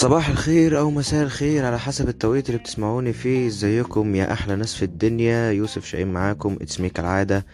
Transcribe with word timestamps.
صباح 0.00 0.28
الخير 0.28 0.78
أو 0.78 0.90
مساء 0.90 1.22
الخير 1.22 1.64
على 1.64 1.78
حسب 1.78 2.08
التوقيت 2.08 2.48
اللي 2.48 2.58
بتسمعوني 2.58 3.12
فيه. 3.12 3.46
إزيكم 3.46 4.14
يا 4.14 4.32
أحلى 4.32 4.56
ناس 4.56 4.74
في 4.74 4.84
الدنيا؟ 4.84 5.50
يوسف 5.50 5.84
شاهين 5.84 6.08
معاكم. 6.08 6.56
it's 6.60 6.80
me 6.80 6.88
كالعادة. 6.88 7.46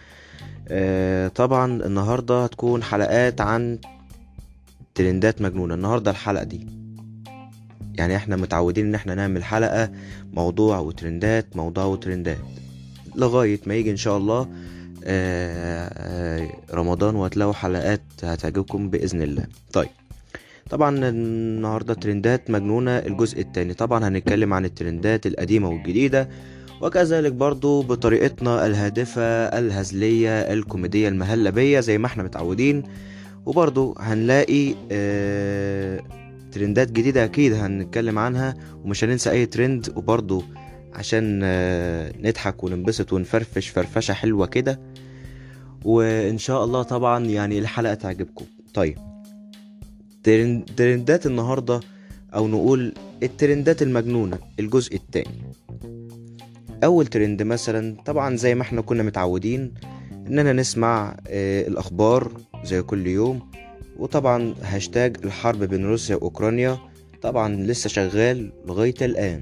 آه 0.67 1.27
طبعا 1.27 1.83
النهارده 1.85 2.43
هتكون 2.43 2.83
حلقات 2.83 3.41
عن 3.41 3.79
trendات 4.95 5.41
مجنونة. 5.41 5.73
النهارده 5.73 6.11
الحلقة 6.11 6.43
دي. 6.43 6.67
يعني 7.93 8.15
إحنا 8.15 8.35
متعودين 8.35 8.85
إن 8.85 8.95
إحنا 8.95 9.15
نعمل 9.15 9.43
حلقة 9.43 9.91
موضوع 10.33 10.79
وترندات 10.79 11.45
موضوع 11.55 11.85
وترندات. 11.85 12.37
لغاية 13.15 13.59
ما 13.65 13.73
يجي 13.75 13.91
إن 13.91 13.97
شاء 13.97 14.17
الله 14.17 14.49
آه 15.03 15.89
آه 15.93 16.49
رمضان 16.73 17.15
وهتلاقوا 17.15 17.53
حلقات 17.53 18.03
هتعجبكم 18.23 18.89
بإذن 18.89 19.21
الله. 19.21 19.45
طيب. 19.73 19.89
طبعا 20.69 21.09
النهارده 21.09 21.93
ترندات 21.93 22.49
مجنونة 22.51 22.91
الجزء 22.97 23.41
التاني 23.41 23.73
طبعا 23.73 24.07
هنتكلم 24.07 24.53
عن 24.53 24.65
الترندات 24.65 25.27
القديمة 25.27 25.69
والجديدة 25.69 26.29
وكذلك 26.81 27.31
برضو 27.31 27.81
بطريقتنا 27.81 28.65
الهادفة 28.65 29.21
الهزلية 29.21 30.29
الكوميدية 30.29 31.09
المهلبية 31.09 31.79
زي 31.79 31.97
ما 31.97 32.05
إحنا 32.05 32.23
متعودين 32.23 32.83
وبرضو 33.45 33.95
هنلاقي 33.99 34.75
آه 34.91 35.99
ترندات 36.51 36.91
جديدة 36.91 37.25
أكيد 37.25 37.53
هنتكلم 37.53 38.19
عنها 38.19 38.55
ومش 38.83 39.03
هننسى 39.03 39.31
أي 39.31 39.45
ترند 39.45 39.93
وبرضو 39.95 40.43
عشان 40.93 41.41
آه 41.43 42.13
نضحك 42.19 42.63
وننبسط 42.63 43.13
ونفرفش 43.13 43.67
فرفشة 43.69 44.13
حلوة 44.13 44.45
كده. 44.47 44.79
وإن 45.85 46.37
شاء 46.37 46.63
الله 46.63 46.83
طبعا 46.83 47.25
يعني 47.25 47.59
الحلقة 47.59 47.93
تعجبكم. 47.93 48.45
طيب. 48.73 48.97
ترندات 50.77 51.25
النهاردة 51.25 51.79
أو 52.35 52.47
نقول 52.47 52.93
الترندات 53.23 53.81
المجنونة 53.81 54.39
الجزء 54.59 54.95
التاني. 54.95 55.41
أول 56.83 57.07
ترند 57.07 57.43
مثلا 57.43 57.97
طبعا 58.05 58.35
زي 58.35 58.55
ما 58.55 58.61
إحنا 58.61 58.81
كنا 58.81 59.03
متعودين 59.03 59.73
إننا 60.27 60.53
نسمع 60.53 61.17
آه، 61.27 61.67
الأخبار 61.67 62.31
زي 62.63 62.81
كل 62.81 63.07
يوم 63.07 63.51
وطبعا 63.97 64.55
هاشتاج 64.61 65.17
الحرب 65.23 65.63
بين 65.63 65.85
روسيا 65.85 66.15
وأوكرانيا 66.15 66.77
طبعا 67.21 67.55
لسه 67.55 67.87
شغال 67.87 68.51
لغاية 68.65 68.95
الآن. 69.01 69.41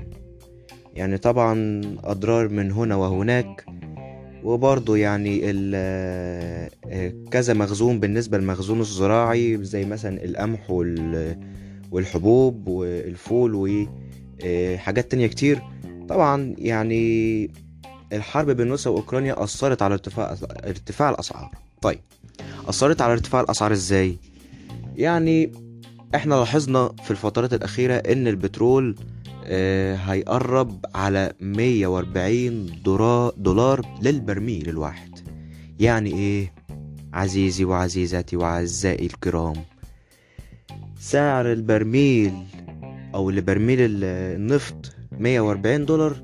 يعني 0.94 1.18
طبعا 1.18 1.82
أضرار 2.04 2.50
من 2.50 2.72
هنا 2.72 2.96
وهناك 2.96 3.66
وبرضه 4.46 4.98
يعني 4.98 5.42
آه، 5.76 6.70
كذا 7.32 7.54
مخزون 7.54 8.00
بالنسبة 8.00 8.38
للمخزون 8.38 8.80
الزراعي 8.80 9.64
زي 9.64 9.86
مثلا 9.86 10.24
القمح 10.26 10.72
وال- 10.72 11.40
والحبوب 11.92 12.68
والفول 12.68 13.52
وحاجات 14.44 15.12
تانية 15.12 15.28
كتير 15.28 15.62
طبعا 16.10 16.56
يعني 16.58 17.52
الحرب 18.14 18.50
بين 18.52 18.70
روسيا 18.70 18.92
وأوكرانيا 18.92 19.44
أثرت 19.44 19.82
على 19.82 19.94
ارتفاع 19.94 20.36
ارتفاع 20.66 21.10
الأسعار 21.10 21.52
طيب 21.82 22.00
أثرت 22.68 23.02
على 23.02 23.14
ارتفاع 23.14 23.42
الأسعار 23.42 23.72
إزاي؟ 23.72 24.18
يعني 24.96 25.52
إحنا 26.16 26.36
لاحظنا 26.36 26.92
في 27.04 27.12
الفترات 27.12 27.54
الأخيرة 27.54 27.94
إن 27.94 28.28
البترول 28.28 28.96
آه، 29.00 29.15
هيقرب 29.96 30.86
على 30.96 31.34
140 31.42 32.82
درا- 32.86 33.32
دولار 33.38 33.86
للبرميل 34.02 34.70
الواحد. 34.70 35.20
يعني 35.80 36.14
إيه؟ 36.14 36.54
عزيزي 37.14 37.66
وعزيزاتي 37.66 38.36
وعزائي 38.38 39.06
الكرام 39.06 39.54
سعر 41.00 41.52
البرميل 41.52 42.34
أو 43.16 43.30
لبرميل 43.30 43.82
ال- 43.82 44.04
النفط 44.36 44.96
140 45.20 45.86
دولار 45.86 46.22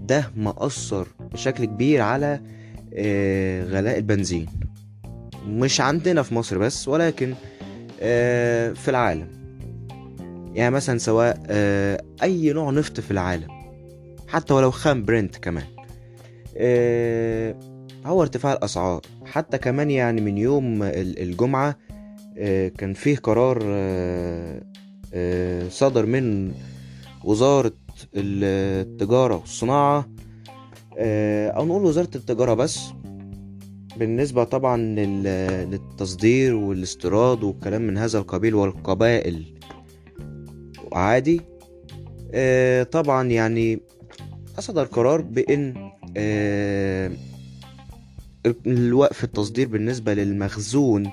ده 0.00 0.30
مأثر 0.36 1.06
بشكل 1.32 1.64
كبير 1.64 2.00
على 2.00 2.40
آه، 2.94 3.64
غلاء 3.64 3.98
البنزين. 3.98 4.46
مش 5.46 5.80
عندنا 5.80 6.22
في 6.22 6.34
مصر 6.34 6.58
بس 6.58 6.88
ولكن 6.88 7.34
آه، 8.00 8.72
في 8.72 8.88
العالم. 8.88 9.28
يعني 10.56 10.74
مثلا 10.74 10.98
سواء 10.98 11.42
آه، 11.46 12.02
أي 12.22 12.52
نوع 12.52 12.70
نفط 12.70 13.00
في 13.00 13.10
العالم 13.10 13.48
حتى 14.28 14.54
ولو 14.54 14.70
خام 14.70 15.04
برنت 15.04 15.36
كمان 15.36 15.64
آه، 16.56 17.54
هو 18.06 18.22
ارتفاع 18.22 18.52
الأسعار. 18.52 19.00
حتى 19.24 19.58
كمان 19.58 19.90
يعني 19.90 20.20
من 20.20 20.38
يوم 20.38 20.82
ال- 20.82 21.22
الجمعة 21.22 21.76
آه، 22.38 22.68
كان 22.68 22.92
فيه 22.94 23.16
قرار 23.16 23.58
صدر 25.70 26.06
من 26.06 26.52
وزارة 27.24 27.72
التجارة 28.16 29.36
والصناعة 29.36 30.08
أو 30.98 31.66
نقول 31.66 31.84
وزارة 31.84 32.10
التجارة 32.16 32.54
بس 32.54 32.80
بالنسبة 33.96 34.44
طبعا 34.44 34.76
لل- 34.76 35.70
للتصدير 35.70 36.54
والاستيراد 36.54 37.42
والكلام 37.42 37.82
من 37.82 37.98
هذا 37.98 38.18
القبيل 38.18 38.54
والقبائل. 38.54 39.55
عادي. 40.96 41.40
آه، 42.34 42.82
طبعا 42.82 43.28
يعني 43.28 43.80
صدر 44.58 44.84
قرار 44.84 45.20
بإن 45.20 45.90
آه، 46.16 47.10
الوقف 48.66 49.24
التصدير 49.24 49.68
بالنسبة 49.68 50.14
للمخزون 50.14 51.10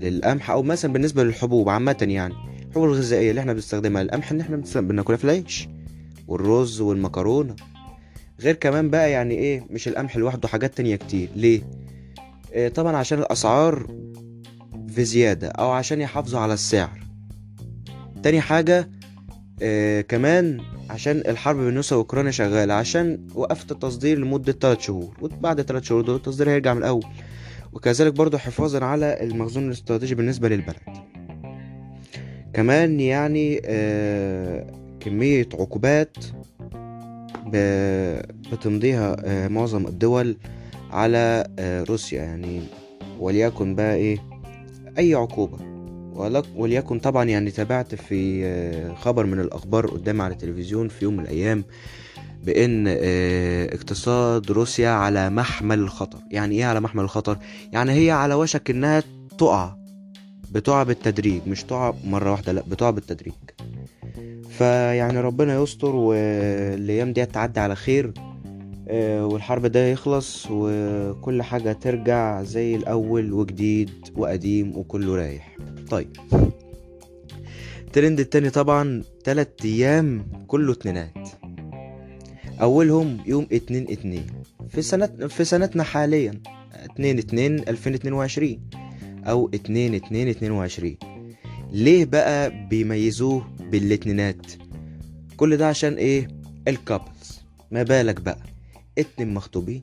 للقمح 0.00 0.50
أو 0.50 0.62
مثلا 0.62 0.92
بالنسبة 0.92 1.24
للحبوب 1.24 1.68
عامة 1.68 1.96
يعني. 2.00 2.34
الحبوب 2.68 2.84
الغذائية 2.84 3.30
اللي 3.30 3.40
إحنا 3.40 3.52
بنستخدمها 3.52 4.02
القمح 4.02 4.30
اللي 4.30 4.42
إحنا 4.42 4.56
بناكلها 4.80 5.16
في 5.18 5.24
العيش 5.24 5.68
والرز 6.28 6.80
والمكرونة. 6.80 7.56
غير 8.40 8.54
كمان 8.54 8.90
بقى 8.90 9.10
يعني 9.10 9.34
إيه 9.34 9.66
مش 9.70 9.88
القمح 9.88 10.16
لوحده 10.16 10.48
حاجات 10.48 10.74
تانية 10.76 10.96
كتير. 10.96 11.28
ليه؟ 11.36 11.62
آه، 12.54 12.68
طبعا 12.68 12.96
عشان 12.96 13.18
الأسعار 13.18 13.86
في 14.88 15.04
زيادة 15.04 15.48
أو 15.48 15.70
عشان 15.70 16.00
يحافظوا 16.00 16.40
على 16.40 16.54
السعر. 16.54 17.01
تاني 18.22 18.40
حاجة 18.40 18.90
آه 19.62 20.00
كمان 20.00 20.60
عشان 20.90 21.16
الحرب 21.16 21.56
بين 21.56 21.76
روسيا 21.76 21.96
وأوكرانيا 21.96 22.30
شغالة 22.30 22.74
عشان 22.74 23.26
وقفت 23.34 23.72
التصدير 23.72 24.18
لمدة 24.18 24.52
3 24.52 24.80
شهور 24.80 25.16
وبعد 25.20 25.62
3 25.62 25.84
شهور 25.84 26.00
دول 26.02 26.16
التصدير 26.16 26.50
هيرجع 26.50 26.72
من 26.74 26.78
الأول. 26.78 27.04
وكذلك 27.72 28.12
برضو 28.12 28.38
حفاظا 28.38 28.84
على 28.84 29.18
المخزون 29.22 29.66
الاستراتيجي 29.66 30.14
بالنسبة 30.14 30.48
للبلد. 30.48 30.76
كمان 32.54 33.00
يعني 33.00 33.62
آه 33.64 34.66
كمية 35.00 35.48
عقوبات 35.54 36.16
بتمضيها 38.52 39.16
آه 39.24 39.48
معظم 39.48 39.86
الدول 39.86 40.36
على 40.90 41.46
آه 41.58 41.82
روسيا. 41.84 42.22
يعني 42.22 42.60
وليكن 43.20 43.74
بقى 43.74 43.94
إيه 43.94 44.18
أي 44.98 45.14
عقوبة. 45.14 45.71
وليكن 46.56 46.98
طبعا 46.98 47.24
يعني 47.24 47.50
تابعت 47.50 47.94
في 47.94 48.44
آه، 48.44 48.94
خبر 48.94 49.26
من 49.26 49.40
الأخبار 49.40 49.86
قدامي 49.86 50.22
على 50.22 50.32
التلفزيون 50.32 50.88
في 50.88 51.04
يوم 51.04 51.16
من 51.16 51.20
الأيام 51.24 51.64
بإن 52.44 52.84
آه، 52.88 53.74
اقتصاد 53.74 54.50
روسيا 54.50 54.88
على 54.88 55.30
محمل 55.30 55.78
الخطر. 55.78 56.18
يعني 56.30 56.54
إيه 56.54 56.64
على 56.64 56.80
محمل 56.80 57.04
الخطر؟ 57.04 57.38
يعني 57.72 57.92
هي 57.92 58.10
على 58.10 58.34
وشك 58.34 58.70
إنها 58.70 59.02
تقع 59.38 59.76
بتقع 60.50 60.82
بالتدريج 60.82 61.40
مش 61.46 61.62
تقع 61.64 61.94
مرة 62.04 62.30
واحدة 62.30 62.52
لأ 62.52 62.62
بتقع 62.68 62.90
بالتدريج. 62.90 63.34
فيعني 64.58 65.20
ربنا 65.20 65.62
يستر 65.62 65.96
والأيام 65.96 67.12
دي 67.12 67.26
تعدي 67.26 67.60
على 67.60 67.76
خير. 67.76 68.12
والحرب 68.90 69.66
ده 69.66 69.86
يخلص 69.86 70.46
وكل 70.50 71.42
حاجة 71.42 71.72
ترجع 71.72 72.42
زي 72.42 72.76
الأول 72.76 73.32
وجديد 73.32 73.90
وقديم 74.16 74.76
وكله 74.76 75.16
رايح. 75.16 75.56
طيب. 75.90 76.08
الترند 77.80 78.20
التاني 78.20 78.50
طبعا 78.50 79.02
تلات 79.24 79.60
أيام 79.64 80.26
كله 80.46 80.72
اتنينات. 80.72 81.28
أولهم 82.60 83.18
يوم 83.26 83.46
اتنين 83.52 83.86
اتنين. 83.90 84.26
في 84.68 84.82
سنة 84.82 85.06
في 85.06 85.44
سنتنا 85.44 85.82
حاليا 85.82 86.40
اتنين 86.74 87.18
اتنين 87.18 87.58
ألفين 87.58 87.94
اتنين 87.94 88.12
وعشرين 88.12 88.60
أو 89.24 89.50
اتنين 89.54 89.94
اتنين 89.94 90.28
اتنين 90.28 90.50
وعشرين. 90.52 90.96
ليه 91.72 92.04
بقى 92.04 92.68
بيميزوه 92.68 93.46
بالاتنينات؟ 93.70 94.46
كل 95.36 95.56
ده 95.56 95.68
عشان 95.68 95.94
إيه؟ 95.94 96.28
الكابلز. 96.68 97.40
ما 97.70 97.82
بالك 97.82 98.20
بقى. 98.20 98.51
اتنين 98.98 99.34
مخطوبين 99.34 99.82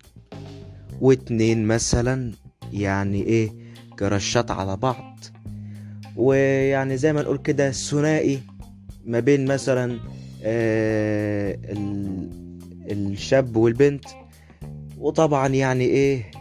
واتنين 1.02 1.68
مثلا 1.68 2.32
يعني 2.74 3.24
إيه 3.24 3.50
كرشات 4.00 4.52
على 4.52 4.78
بعض. 4.78 5.20
ويعني 6.16 6.98
زي 6.98 7.14
ما 7.14 7.22
نقول 7.22 7.38
كده 7.38 7.72
ثنائي 7.72 8.40
ما 9.06 9.20
بين 9.20 9.46
مثلا 9.46 10.00
آه 10.44 11.58
ال- 11.64 12.30
الشاب 12.92 13.56
والبنت. 13.56 14.06
وطبعا 14.98 15.48
يعني 15.48 15.84
إيه 15.86 16.32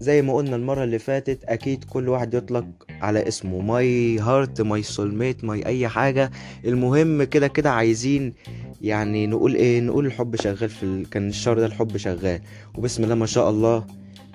زي 0.00 0.22
ما 0.22 0.34
قلنا 0.34 0.56
المرة 0.56 0.84
اللي 0.84 0.98
فاتت 0.98 1.44
أكيد 1.44 1.84
كل 1.84 2.08
واحد 2.08 2.34
يطلق 2.34 2.66
على 3.00 3.28
اسمه. 3.28 3.60
my 3.60 4.18
heart 4.18 4.60
my 4.60 4.82
soulmate 4.82 5.44
my 5.44 5.66
أي 5.66 5.88
حاجة. 5.88 6.30
المهم 6.64 7.22
كده 7.22 7.48
كده 7.48 7.70
عايزين 7.70 8.34
يعني 8.82 9.26
نقول 9.26 9.54
إيه 9.54 9.80
نقول 9.80 10.06
الحب 10.06 10.36
شغال 10.36 10.68
في 10.68 10.82
ال... 10.82 11.10
كان 11.10 11.28
الشهر 11.28 11.58
ده 11.58 11.66
الحب 11.66 11.96
شغال. 11.96 12.40
وبسم 12.78 13.04
الله 13.04 13.14
ما 13.14 13.26
شاء 13.26 13.50
الله 13.50 13.84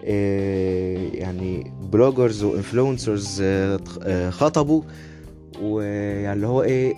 إيه 0.03 1.19
يعني 1.19 1.71
bloggers 1.91 2.43
و 2.43 2.52
influencers 2.52 3.43
خطبوا. 4.29 4.81
ويعني 5.61 6.33
اللي 6.33 6.47
هو 6.47 6.63
إيه 6.63 6.93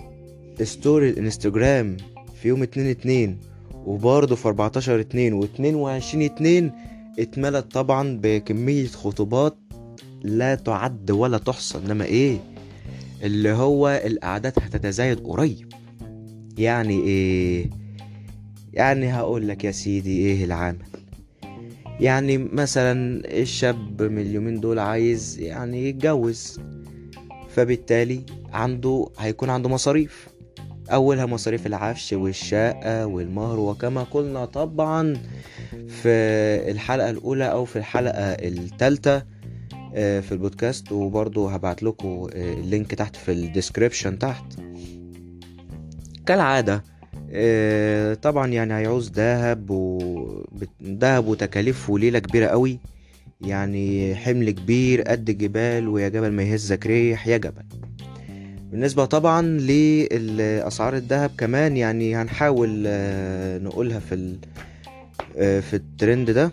story 0.62 1.10
الانستجرام 1.10 1.96
في 2.42 2.48
يوم 2.48 2.62
اتنين 2.62 2.86
اتنين 2.86 3.38
وبرضه 3.86 4.34
في 4.34 4.48
14 4.48 5.00
اتنين 5.00 5.32
واتنين 5.32 5.74
وعشرين 5.74 6.22
اتنين 6.22 6.72
اتملت 7.18 7.72
طبعا 7.72 8.20
بكمية 8.22 8.86
خطوبات 8.86 9.56
لا 10.22 10.54
تعد 10.54 11.10
ولا 11.10 11.38
تحصى. 11.38 11.78
إنما 11.78 12.04
إيه؟ 12.04 12.38
اللي 13.22 13.50
هو 13.52 14.00
الأعداد 14.04 14.52
هتتزايد 14.62 15.20
قريب. 15.20 15.65
يعني 16.58 17.00
إيه؟ 17.00 17.70
يعني 18.72 19.12
هقول 19.12 19.48
لك 19.48 19.64
يا 19.64 19.70
سيدي 19.70 20.18
إيه 20.18 20.44
العمل 20.44 20.76
يعني 22.00 22.38
مثلا 22.38 23.22
الشاب 23.42 24.02
من 24.02 24.18
اليومين 24.18 24.60
دول 24.60 24.78
عايز 24.78 25.38
يعني 25.38 25.88
يتجوز 25.88 26.60
فبالتالي 27.48 28.22
عنده 28.52 29.08
هيكون 29.18 29.50
عنده 29.50 29.68
مصاريف. 29.68 30.28
أولها 30.92 31.26
مصاريف 31.26 31.66
العفش 31.66 32.12
والشقة 32.12 33.06
والمهر 33.06 33.60
وكما 33.60 34.02
قلنا 34.02 34.44
طبعا 34.44 35.14
في 35.88 36.08
الحلقة 36.70 37.10
الأولى 37.10 37.44
أو 37.50 37.64
في 37.64 37.76
الحلقة 37.76 38.20
الثالثة 38.32 39.18
في 39.94 40.32
البودكاست. 40.32 40.92
وبرضو 40.92 41.46
هبعت 41.48 41.82
لكم 41.82 42.26
ال 42.34 42.46
link 42.46 42.94
تحت 42.94 43.16
في 43.16 43.32
ال 43.32 43.39
description 43.39 44.18
تحت. 44.18 44.44
كالعادة. 46.26 46.82
طبعا 48.14 48.46
يعني 48.46 48.74
هيعوز 48.74 49.08
دهب 49.08 49.70
و 49.70 49.98
دهب 50.80 51.26
وتكاليف 51.26 51.90
وليلة 51.90 52.18
كبيرة 52.18 52.46
قوي. 52.46 52.78
يعني 53.40 54.14
حمل 54.14 54.50
كبير 54.50 55.02
قد 55.02 55.38
جبال 55.38 55.88
ويا 55.88 56.08
جبل 56.08 56.32
ما 56.32 56.42
يهزك 56.42 56.86
ريح 56.86 57.26
يا 57.26 57.36
جبل. 57.36 57.62
بالنسبة 58.70 59.04
طبعا 59.04 59.42
لأسعار 59.42 60.96
الذهب 60.96 61.30
كمان 61.38 61.76
يعني 61.76 62.16
هنحاول 62.16 62.82
نقولها 63.62 63.98
في 63.98 64.36
في 65.36 65.74
الترند 65.74 66.30
ده 66.30 66.50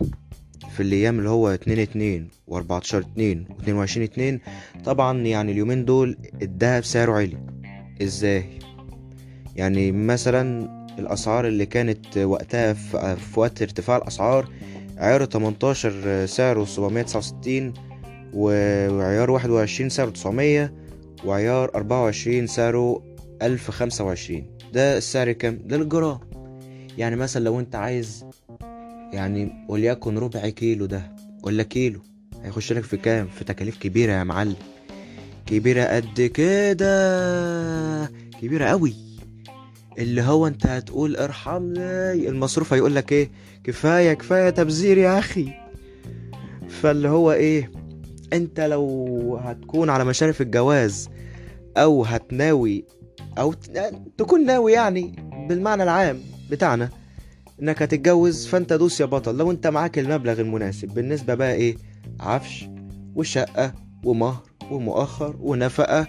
في 0.71 0.83
الأيام 0.83 1.19
اللي 1.19 1.29
هو 1.29 1.47
اتنين 1.47 1.79
اتنين 1.79 2.27
واربعتاشر 2.47 2.99
اتنين 2.99 3.45
واتنين 3.49 3.75
وعشرين 3.75 4.07
اتنين. 4.07 4.39
طبعا 4.85 5.21
يعني 5.21 5.51
اليومين 5.51 5.85
دول 5.85 6.17
الدهب 6.41 6.83
سعره 6.83 7.11
عالي. 7.11 7.37
إزاي؟ 8.01 8.45
يعني 9.55 9.91
مثلا 9.91 10.69
الأسعار 10.99 11.47
اللي 11.47 11.65
كانت 11.65 12.17
وقتها 12.17 12.73
في 12.73 13.39
وقت 13.39 13.61
ارتفاع 13.61 13.97
الأسعار 13.97 14.47
عيار 14.97 15.25
18 15.25 16.25
سعره 16.25 16.65
769 16.65 17.73
وعيار 18.33 19.31
21 19.31 19.89
سعره 19.89 20.09
900 20.09 20.73
وعيار 21.25 21.71
24 21.75 22.47
سعره 22.47 23.03
1025 23.41 24.45
ده 24.73 24.97
السعر 24.97 25.31
كام؟ 25.31 25.59
ده 25.65 25.77
للجرام 25.77 26.19
يعني 26.97 27.15
مثلا 27.15 27.43
لو 27.43 27.59
أنت 27.59 27.75
عايز 27.75 28.25
يعني 29.13 29.65
وليكن 29.69 30.17
ربع 30.17 30.49
كيلو 30.49 30.85
ده 30.85 31.15
ولا 31.43 31.63
كيلو 31.63 31.99
هيخش 32.43 32.73
لك 32.73 32.83
في 32.83 32.97
كام؟ 32.97 33.27
في 33.27 33.43
تكاليف 33.43 33.77
كبيرة 33.77 34.11
يا 34.11 34.23
معلم. 34.23 34.55
كبيرة 35.45 35.83
قد 35.83 36.21
كده. 36.21 38.11
كبيرة 38.41 38.65
قوي. 38.65 38.93
اللي 39.99 40.21
هو 40.21 40.47
انت 40.47 40.65
هتقول 40.65 41.15
ارحمني 41.15 42.29
المصروف 42.29 42.73
هيقول 42.73 42.95
لك 42.95 43.11
إيه؟ 43.11 43.31
كفاية 43.63 44.13
كفاية 44.13 44.49
تبذير 44.49 44.97
يا 44.97 45.19
أخي. 45.19 45.53
فاللي 46.69 47.07
هو 47.09 47.31
إيه؟ 47.31 47.71
أنت 48.33 48.59
لو 48.59 49.37
هتكون 49.43 49.89
على 49.89 50.05
مشارف 50.05 50.41
الجواز 50.41 51.09
أو 51.77 52.03
هتناوي 52.03 52.85
أو 53.37 53.53
تكون 54.17 54.45
ناوي 54.45 54.71
يعني 54.73 55.15
بالمعنى 55.49 55.83
العام 55.83 56.19
بتاعنا 56.51 56.89
إنك 57.61 57.81
هتتجوز 57.81 58.47
فأنت 58.47 58.73
دوس 58.73 58.99
يا 59.01 59.05
بطل. 59.05 59.37
لو 59.37 59.51
أنت 59.51 59.67
معاك 59.67 59.99
المبلغ 59.99 60.41
المناسب 60.41 60.87
بالنسبة 60.87 61.33
بقى 61.33 61.53
إيه؟ 61.53 61.77
عفش 62.19 62.69
وشقة 63.15 63.73
ومهر 64.03 64.43
ومؤخر 64.71 65.35
ونفقة 65.39 66.07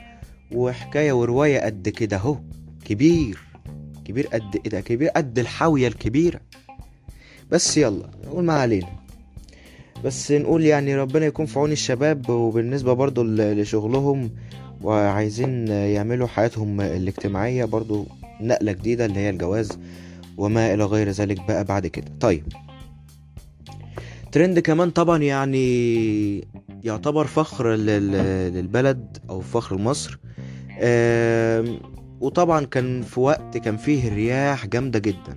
وحكاية 0.53 1.13
ورواية 1.13 1.61
قد 1.61 1.89
كده 1.89 2.17
أهو. 2.17 2.37
كبير. 2.85 3.39
كبير 4.05 4.27
قد 4.27 4.57
إيه 4.65 4.71
ده 4.71 4.81
كبير 4.81 5.09
قد 5.09 5.39
الحاوية 5.39 5.89
الكبيرة. 5.89 6.41
بس 7.51 7.77
يلا 7.77 8.11
نقول 8.27 8.45
ما 8.45 8.53
علينا. 8.53 8.89
بس 10.05 10.33
نقول 10.33 10.65
يعني 10.65 10.97
ربنا 10.97 11.27
يكون 11.27 11.47
في 11.47 11.59
عون 11.59 11.73
الشباب 11.73 12.29
وبالنسبة 12.31 12.93
برضو 12.93 13.23
لشغلهم 13.25 14.31
وعايزين 14.83 15.69
يعملوا 15.69 16.27
حياتهم 16.27 16.81
الاجتماعية 16.81 17.65
برضو 17.65 18.07
نقلة 18.41 18.73
جديدة 18.73 19.05
اللي 19.05 19.19
هي 19.21 19.31
الجواز 19.31 19.79
وما 20.37 20.75
إلى 20.75 20.85
غير 20.85 21.11
ذلك 21.11 21.47
بقى 21.49 21.65
بعد 21.65 21.87
كده. 21.87 22.07
طيب. 22.21 22.45
ترند 24.33 24.59
كمان 24.59 24.91
طبعا 24.91 25.19
يعني 25.19 26.45
يعتبر 26.85 27.27
فخر 27.27 27.75
للبلد 27.75 29.19
أو 29.31 29.41
فخر 29.41 29.77
لمصر 29.77 30.19
وطبعا 32.21 32.65
كان 32.65 33.03
في 33.03 33.21
وقت 33.21 33.59
كان 33.59 33.77
فيه 33.77 34.09
الرياح 34.09 34.67
جامدة 34.67 34.99
جدا. 34.99 35.37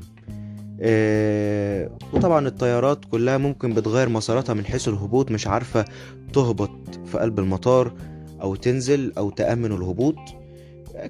وطبعا 2.13 2.47
الطيارات 2.47 3.05
كلها 3.05 3.37
ممكن 3.37 3.73
بتغير 3.73 4.09
مساراتها 4.09 4.53
من 4.53 4.65
حيث 4.65 4.87
الهبوط 4.87 5.31
مش 5.31 5.47
عارفة 5.47 5.85
تهبط 6.33 6.99
في 7.05 7.17
قلب 7.17 7.39
المطار 7.39 7.93
أو 8.41 8.55
تنزل 8.55 9.13
أو 9.17 9.29
تأمن 9.29 9.71
الهبوط. 9.71 10.15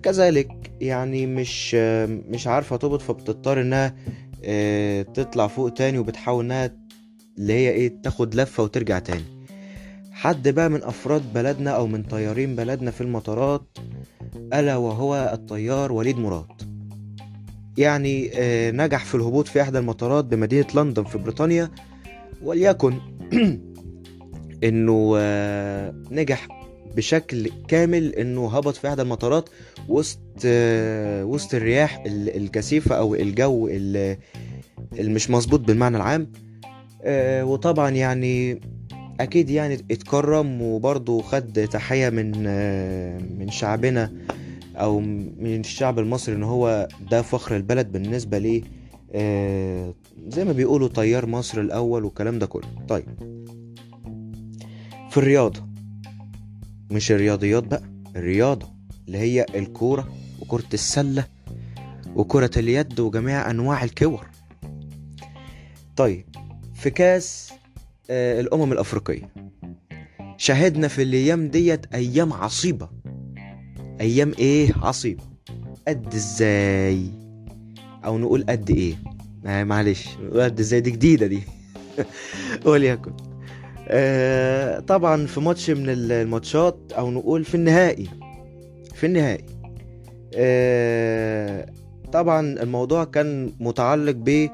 كذلك 0.03 0.71
يعني 0.81 1.27
مش 1.27 1.75
مش 2.29 2.47
عارفة 2.47 2.77
تهبط 2.77 3.01
فبتضطر 3.01 3.61
إنها 3.61 3.95
تطلع 5.03 5.47
فوق 5.47 5.69
تاني 5.69 5.97
وبتحاول 5.97 6.45
إنها 6.45 6.71
اللي 7.37 7.53
هي 7.53 7.69
إيه 7.69 8.01
تاخد 8.03 8.35
لفة 8.35 8.63
وترجع 8.63 8.99
تاني. 8.99 9.36
حد 10.27 10.49
بقى 10.49 10.69
من 10.69 10.83
أفراد 10.83 11.33
بلدنا 11.33 11.71
أو 11.71 11.87
من 11.87 12.03
طيارين 12.03 12.55
بلدنا 12.55 12.91
في 12.91 13.01
المطارات 13.01 13.77
ألا 14.53 14.75
وهو 14.75 15.31
الطيار 15.33 15.91
وليد 15.91 16.17
مراد. 16.17 16.45
يعني 17.77 18.31
نجح 18.71 19.05
في 19.05 19.15
الهبوط 19.15 19.47
في 19.47 19.61
إحدى 19.61 19.79
المطارات 19.79 20.25
بمدينة 20.25 20.67
لندن 20.75 21.03
في 21.03 21.17
بريطانيا 21.17 21.71
وليكن 22.41 22.93
إنه 24.67 25.17
نجح 26.11 26.47
بشكل 26.95 27.51
كامل 27.67 28.15
إنه 28.15 28.57
هبط 28.57 28.75
في 28.75 28.87
إحدى 28.87 29.01
المطارات 29.01 29.49
وسط 29.89 30.19
وسط 31.23 31.53
الرياح 31.53 32.03
الكثيفة 32.07 32.95
أو 32.95 33.15
الجو 33.15 33.69
المش 34.99 35.29
مظبوط 35.29 35.59
بالمعنى 35.59 35.97
العام. 35.97 36.31
وطبعا 37.43 37.89
يعني 37.89 38.59
أكيد 39.19 39.49
يعني 39.49 39.73
اتكرم 39.73 40.61
وبرضه 40.61 41.21
خد 41.21 41.67
تحية 41.71 42.09
من 42.09 42.31
من 43.39 43.49
شعبنا 43.51 44.11
أو 44.75 44.99
من 44.99 45.59
الشعب 45.59 45.99
المصري 45.99 46.35
إن 46.35 46.43
هو 46.43 46.87
ده 47.11 47.21
فخر 47.21 47.55
البلد 47.55 47.91
بالنسبة 47.91 48.37
ليه 48.37 48.61
زي 50.27 50.45
ما 50.45 50.51
بيقولوا 50.51 50.87
طيار 50.87 51.25
مصر 51.25 51.61
الأول 51.61 52.03
والكلام 52.05 52.39
ده 52.39 52.45
كله. 52.45 52.67
طيب. 52.87 53.05
في 55.09 55.17
الرياضة. 55.17 55.67
مش 56.91 57.11
الرياضيات 57.11 57.63
بقى 57.63 57.83
الرياضة 58.15 58.67
اللي 59.07 59.17
هي 59.17 59.45
الكورة 59.55 60.07
وكرة 60.41 60.63
السلة 60.73 61.25
وكرة 62.15 62.51
اليد 62.57 62.99
وجميع 62.99 63.49
أنواع 63.51 63.83
الكور. 63.83 64.27
طيب. 65.95 66.25
في 66.73 66.89
كاس 66.89 67.49
آه 67.51 67.57
الأمم 68.09 68.71
الأفريقية. 68.71 69.29
شاهدنا 70.37 70.87
في 70.87 71.01
الأيام 71.03 71.47
ديت 71.47 71.85
أيام 71.93 72.33
عصيبة. 72.33 72.89
أيام 74.01 74.33
إيه؟ 74.39 74.73
عصيبة. 74.81 75.23
قد 75.87 76.13
إزاي؟ 76.13 77.01
أو 78.05 78.17
نقول 78.17 78.45
قد 78.49 78.69
إيه؟ 78.69 78.95
آه 79.45 79.63
معلش. 79.63 80.07
قد 80.33 80.59
إزاي؟ 80.59 80.81
دي 80.81 80.91
جديدة 80.91 81.27
دي. 81.27 81.41
وليكن. 82.65 83.11
آه 83.87 84.79
طبعا 84.79 85.25
في 85.25 85.39
ماتش 85.39 85.69
من 85.69 85.89
الماتشات 85.89 86.77
أو 86.97 87.11
نقول 87.11 87.45
في 87.45 87.55
النهائي. 87.55 88.07
في 88.95 89.05
النهائي. 89.05 89.45
آه 90.35 91.65
طبعا 92.13 92.39
الموضوع 92.63 93.03
كان 93.03 93.51
متعلق 93.59 94.15
ب 94.17 94.47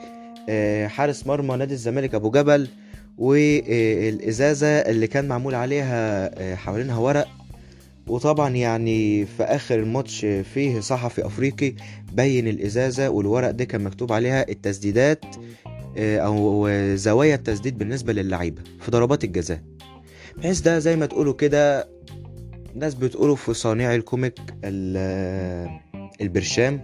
حارس 0.88 1.28
مرمى 1.28 1.56
نادي 1.56 1.74
الزمالك 1.74 2.16
أبو 2.16 2.32
جبل. 2.32 2.68
والإزازة 3.18 4.68
اللي 4.68 5.08
كان 5.08 5.28
معمول 5.28 5.56
عليها 5.56 6.56
حوالينها 6.56 6.98
ورق. 6.98 7.28
وطبعا 8.08 8.50
يعني 8.50 9.26
في 9.26 9.44
آخر 9.44 9.80
الماتش 9.80 10.20
فيه 10.26 10.80
صحفي 10.80 11.26
أفريقي 11.26 11.74
بين 12.14 12.48
الإزازة 12.48 13.10
والورق 13.10 13.52
ده 13.52 13.64
كان 13.66 13.84
مكتوب 13.84 14.14
عليها 14.14 14.50
التسديدات 14.50 15.26
آه، 15.98 16.18
أو 16.20 16.70
زوايا 16.96 17.36
التسديد 17.36 17.78
بالنسبة 17.78 18.14
للعيبة 18.14 18.62
في 18.82 18.92
ضربات 18.92 19.24
الجزاء. 19.24 19.62
بحيث 20.38 20.60
ده 20.62 20.80
زي 20.80 20.96
ما 20.96 21.06
تقولوا 21.06 21.34
كده 21.34 21.88
ناس 22.76 22.94
بتقولوا 22.96 23.36
في 23.36 23.54
صانع 23.54 23.96
الكوميك 23.96 24.36
ال- 24.64 25.70
البرشام 26.22 26.82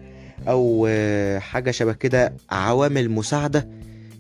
أو 0.47 0.87
آه، 0.89 1.39
حاجة 1.39 1.71
شبه 1.71 1.93
كده 1.93 2.33
عوامل 2.49 3.11
مساعدة 3.11 3.67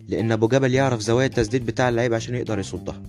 لأن 0.09 0.31
أبو 0.31 0.47
جبل 0.47 0.73
يعرف 0.73 0.99
زوايا 0.99 1.27
التسديد 1.27 1.65
بتاع 1.65 1.89
اللعيب 1.89 2.13
عشان 2.13 2.35
يقدر 2.35 2.59
يصدها. 2.59 3.01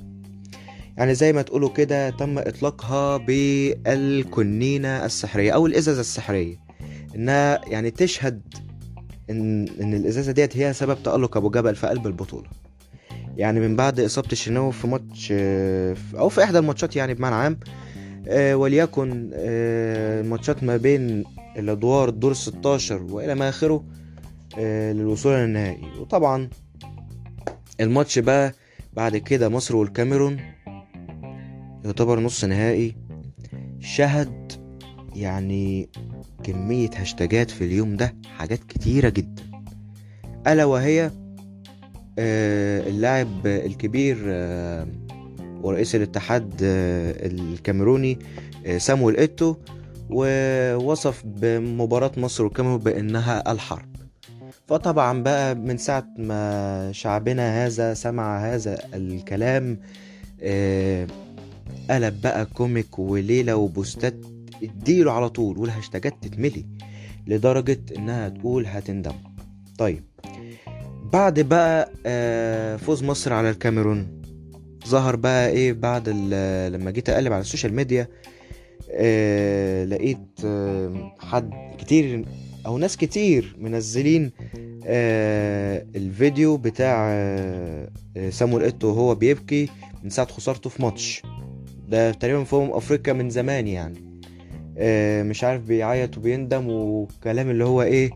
يعني 0.96 1.14
زي 1.14 1.32
ما 1.32 1.42
تقولوا 1.42 1.68
كده 1.68 2.10
تم 2.10 2.38
إطلاقها 2.38 3.16
بالكنينه 3.16 5.04
السحرية 5.04 5.52
أو 5.52 5.66
الإزازة 5.66 6.00
السحرية. 6.00 6.56
إنها 7.16 7.60
يعني 7.66 7.90
تشهد 7.90 8.40
ان 9.30 9.68
إن 9.80 9.94
الإزازة 9.94 10.32
ديت 10.32 10.56
هي 10.56 10.72
سبب 10.72 11.02
تألق 11.02 11.36
أبو 11.36 11.50
جبل 11.50 11.74
في 11.74 11.86
قلب 11.86 12.06
البطولة. 12.06 12.48
يعني 13.36 13.60
من 13.60 13.76
بعد 13.76 14.00
إصابة 14.00 14.28
الشناوي 14.32 14.72
في 14.72 14.86
ماتش 14.86 15.28
آه، 15.32 15.96
أو 16.14 16.28
في 16.28 16.44
إحدى 16.44 16.58
الماتشات 16.58 16.96
يعني 16.96 17.14
بمعنى 17.14 17.34
عام 17.34 17.58
آه، 18.28 18.54
وليكن 18.56 19.30
آه، 19.34 20.20
الماتشات 20.20 20.62
ما 20.64 20.76
بين 20.76 21.24
الأدوار 21.56 22.08
الدور 22.08 22.32
16 22.32 23.02
وإلى 23.02 23.34
ما 23.34 23.48
آخره 23.48 23.84
آه، 24.58 24.92
للوصول 24.92 25.32
للنهائي 25.32 25.88
وطبعا 26.00 26.48
الماتش 27.80 28.18
بقى 28.18 28.52
بعد 28.92 29.16
كده 29.16 29.48
مصر 29.48 29.76
والكاميرون 29.76 30.40
يعتبر 31.84 32.20
نص 32.20 32.44
نهائي. 32.44 32.96
شهد 33.80 34.52
يعني 35.16 35.88
كمية 36.44 36.90
هاشتاجات 36.96 37.50
في 37.50 37.64
اليوم 37.64 37.96
ده 37.96 38.14
حاجات 38.38 38.64
كتيرة 38.64 39.08
جدا. 39.08 39.42
ألا 40.46 40.64
وهي 40.64 41.10
آه، 42.18 42.88
اللاعب 42.88 43.46
الكبير 43.46 44.16
آه، 44.26 44.86
ورئيس 45.62 45.94
الاتحاد 45.94 46.52
آه، 46.62 47.26
الكاميروني 47.26 48.18
سامويل 48.78 49.16
إيتو 49.16 49.54
ووصف 50.10 51.22
بمباراة 51.26 52.12
مصر 52.16 52.44
والكاميرون 52.44 52.78
بأنها 52.78 53.52
الحرب. 53.52 53.88
فطبعا 54.70 55.22
بقى 55.22 55.54
من 55.54 55.76
ساعة 55.78 56.06
ما 56.18 56.92
شعبنا 56.92 57.66
هذا 57.66 57.94
سمع 57.94 58.54
هذا 58.54 58.78
الكلام 58.94 59.80
آه، 60.42 61.06
قلب 61.90 62.20
بقى 62.20 62.46
comic 62.46 62.98
وليلة 62.98 63.56
و 63.56 63.66
postات 63.66 64.14
اديله 64.62 65.12
على 65.12 65.28
طول 65.28 65.58
وال 65.58 65.69
hashtagات 65.69 66.14
تتملي 66.22 66.66
لدرجة 67.26 67.80
إنها 67.96 68.28
تقول 68.28 68.66
هتندم. 68.66 69.12
طيب 69.78 70.02
بعد 71.12 71.40
بقى 71.40 71.90
آه، 72.06 72.76
فوز 72.76 73.02
مصر 73.04 73.32
على 73.32 73.50
الكاميرون 73.50 74.22
ظهر 74.88 75.16
بقى 75.16 75.48
إيه 75.48 75.72
بعد 75.72 76.08
لما 76.74 76.90
جيت 76.90 77.08
أقلب 77.10 77.32
على 77.32 77.40
ال 77.40 77.45
social 77.45 77.74
media 77.74 78.08
آه، 78.90 79.84
لقيت 79.84 80.40
حد 81.18 81.50
كتير 81.78 82.24
أو 82.66 82.78
ناس 82.78 82.96
كتير 82.96 83.56
منزلين 83.58 84.30
آه، 84.86 85.86
الفيديو 85.96 86.56
بتاع 86.56 87.06
آه، 87.10 87.88
آه، 88.16 88.30
سامويل 88.30 88.64
إيتو 88.64 88.88
وهو 88.88 89.14
بيبكي 89.14 89.68
من 90.04 90.10
ساعة 90.10 90.28
خسارته 90.28 90.70
في 90.70 90.82
ماتش. 90.82 91.22
ده 91.88 92.12
تقريبا 92.12 92.44
في 92.44 92.56
أمم 92.56 92.72
أفريقيا 92.72 93.12
من 93.12 93.30
زمان 93.30 93.68
يعني. 93.68 94.20
آه، 94.78 95.22
مش 95.22 95.44
عارف 95.44 95.62
بيعيط 95.62 96.18
وبيندم 96.18 96.64
وكلام 96.68 97.50
اللي 97.50 97.64
هو 97.64 97.82
إيه 97.82 98.10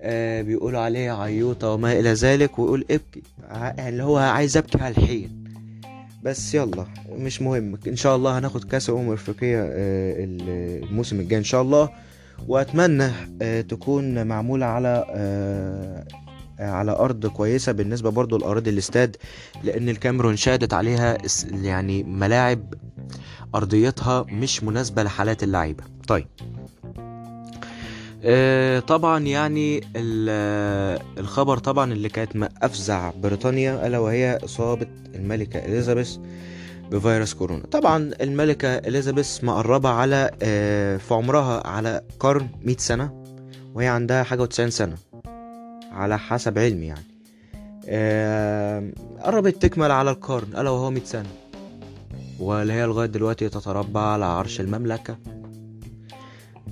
آه، 0.00 0.42
بيقولوا 0.42 0.80
عليه 0.80 1.22
عيوطة 1.22 1.70
وما 1.72 1.92
إلى 1.92 2.12
ذلك 2.12 2.58
ويقول 2.58 2.84
ابكي. 2.90 3.22
اللي 3.88 4.02
هو 4.02 4.16
عايز 4.16 4.56
أبكي 4.56 4.78
على 4.78 4.94
الحين 4.98 5.44
بس 6.22 6.54
يلا 6.54 6.86
مش 7.12 7.42
مهم. 7.42 7.78
إن 7.86 7.96
شاء 7.96 8.16
الله 8.16 8.38
هناخد 8.38 8.64
كأس 8.64 8.90
الأمم 8.90 9.08
الأفريقية 9.08 9.62
آه، 9.62 10.14
الموسم 10.18 11.20
الجاي 11.20 11.38
إن 11.38 11.44
شاء 11.44 11.62
الله. 11.62 11.88
وأتمنى 12.48 13.10
آه، 13.42 13.60
تكون 13.60 14.26
معمولة 14.26 14.66
على 14.66 15.04
آه، 15.10 16.04
على 16.60 16.92
أرض 16.92 17.26
كويسة. 17.26 17.72
بالنسبة 17.72 18.10
برضو 18.10 18.38
لأراضي 18.38 18.70
الاستاد 18.70 19.16
لأن 19.64 19.88
الكاميرون 19.88 20.36
شهدت 20.36 20.72
عليها 20.74 21.18
يعني 21.52 22.02
ملاعب 22.02 22.74
أرضيتها 23.54 24.22
مش 24.28 24.62
مناسبة 24.64 25.02
لحالات 25.02 25.42
اللعيبة. 25.42 25.84
طيب. 26.08 26.26
آه، 28.24 28.78
طبعا 28.80 29.18
يعني 29.24 29.78
ال- 29.96 31.00
الخبر 31.18 31.58
طبعا 31.58 31.92
اللي 31.92 32.08
كانت 32.08 32.48
أفزع 32.62 33.10
بريطانيا 33.22 33.86
ألا 33.86 33.98
وهي 33.98 34.38
إصابة 34.44 34.86
الملكة 35.14 35.58
إليزابيث. 35.58 36.16
بفيروس 36.90 37.34
كورونا. 37.34 37.66
طبعا 37.66 38.10
الملكة 38.20 38.68
إليزابيث 38.68 39.44
مقربة 39.44 39.88
على 39.88 40.30
آه، 40.42 40.96
في 40.96 41.14
عمرها 41.14 41.66
على 41.66 42.02
قرن 42.20 42.48
100 42.64 42.76
سنة 42.76 43.22
وهي 43.74 43.88
عندها 43.88 44.22
حاجة 44.22 44.44
و90 44.44 44.68
سنة 44.68 44.96
على 45.92 46.18
حسب 46.18 46.58
علمي 46.58 46.86
يعني. 46.86 47.04
آه، 47.88 48.90
قربت 49.24 49.62
تكمل 49.62 49.90
على 49.90 50.10
القرن 50.10 50.48
ألا 50.56 50.70
وهو 50.70 50.90
100 50.90 51.04
سنة 51.04 51.28
واللي 52.40 52.72
هي 52.72 52.86
لغاية 52.86 53.06
دلوقتي 53.08 53.48
تتربع 53.48 54.00
على 54.00 54.24
عرش 54.24 54.60
المملكة. 54.60 55.18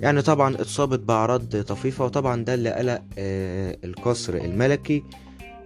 يعني 0.01 0.21
طبعا 0.21 0.55
اتصابت 0.55 0.99
بأعراض 0.99 1.61
طفيفة 1.61 2.05
وطبعا 2.05 2.43
ده 2.43 2.53
اللي 2.53 2.71
قلق 2.73 3.01
آه، 3.17 3.77
القصر 3.83 4.33
الملكي 4.33 5.03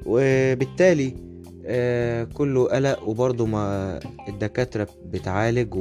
وبالتالي 0.05 1.15
آه، 1.65 2.23
كله 2.23 2.67
قلق 2.67 3.03
وبرضه 3.03 3.45
ما 3.45 3.99
الدكاترة 4.27 4.87
بتعالج 5.05 5.75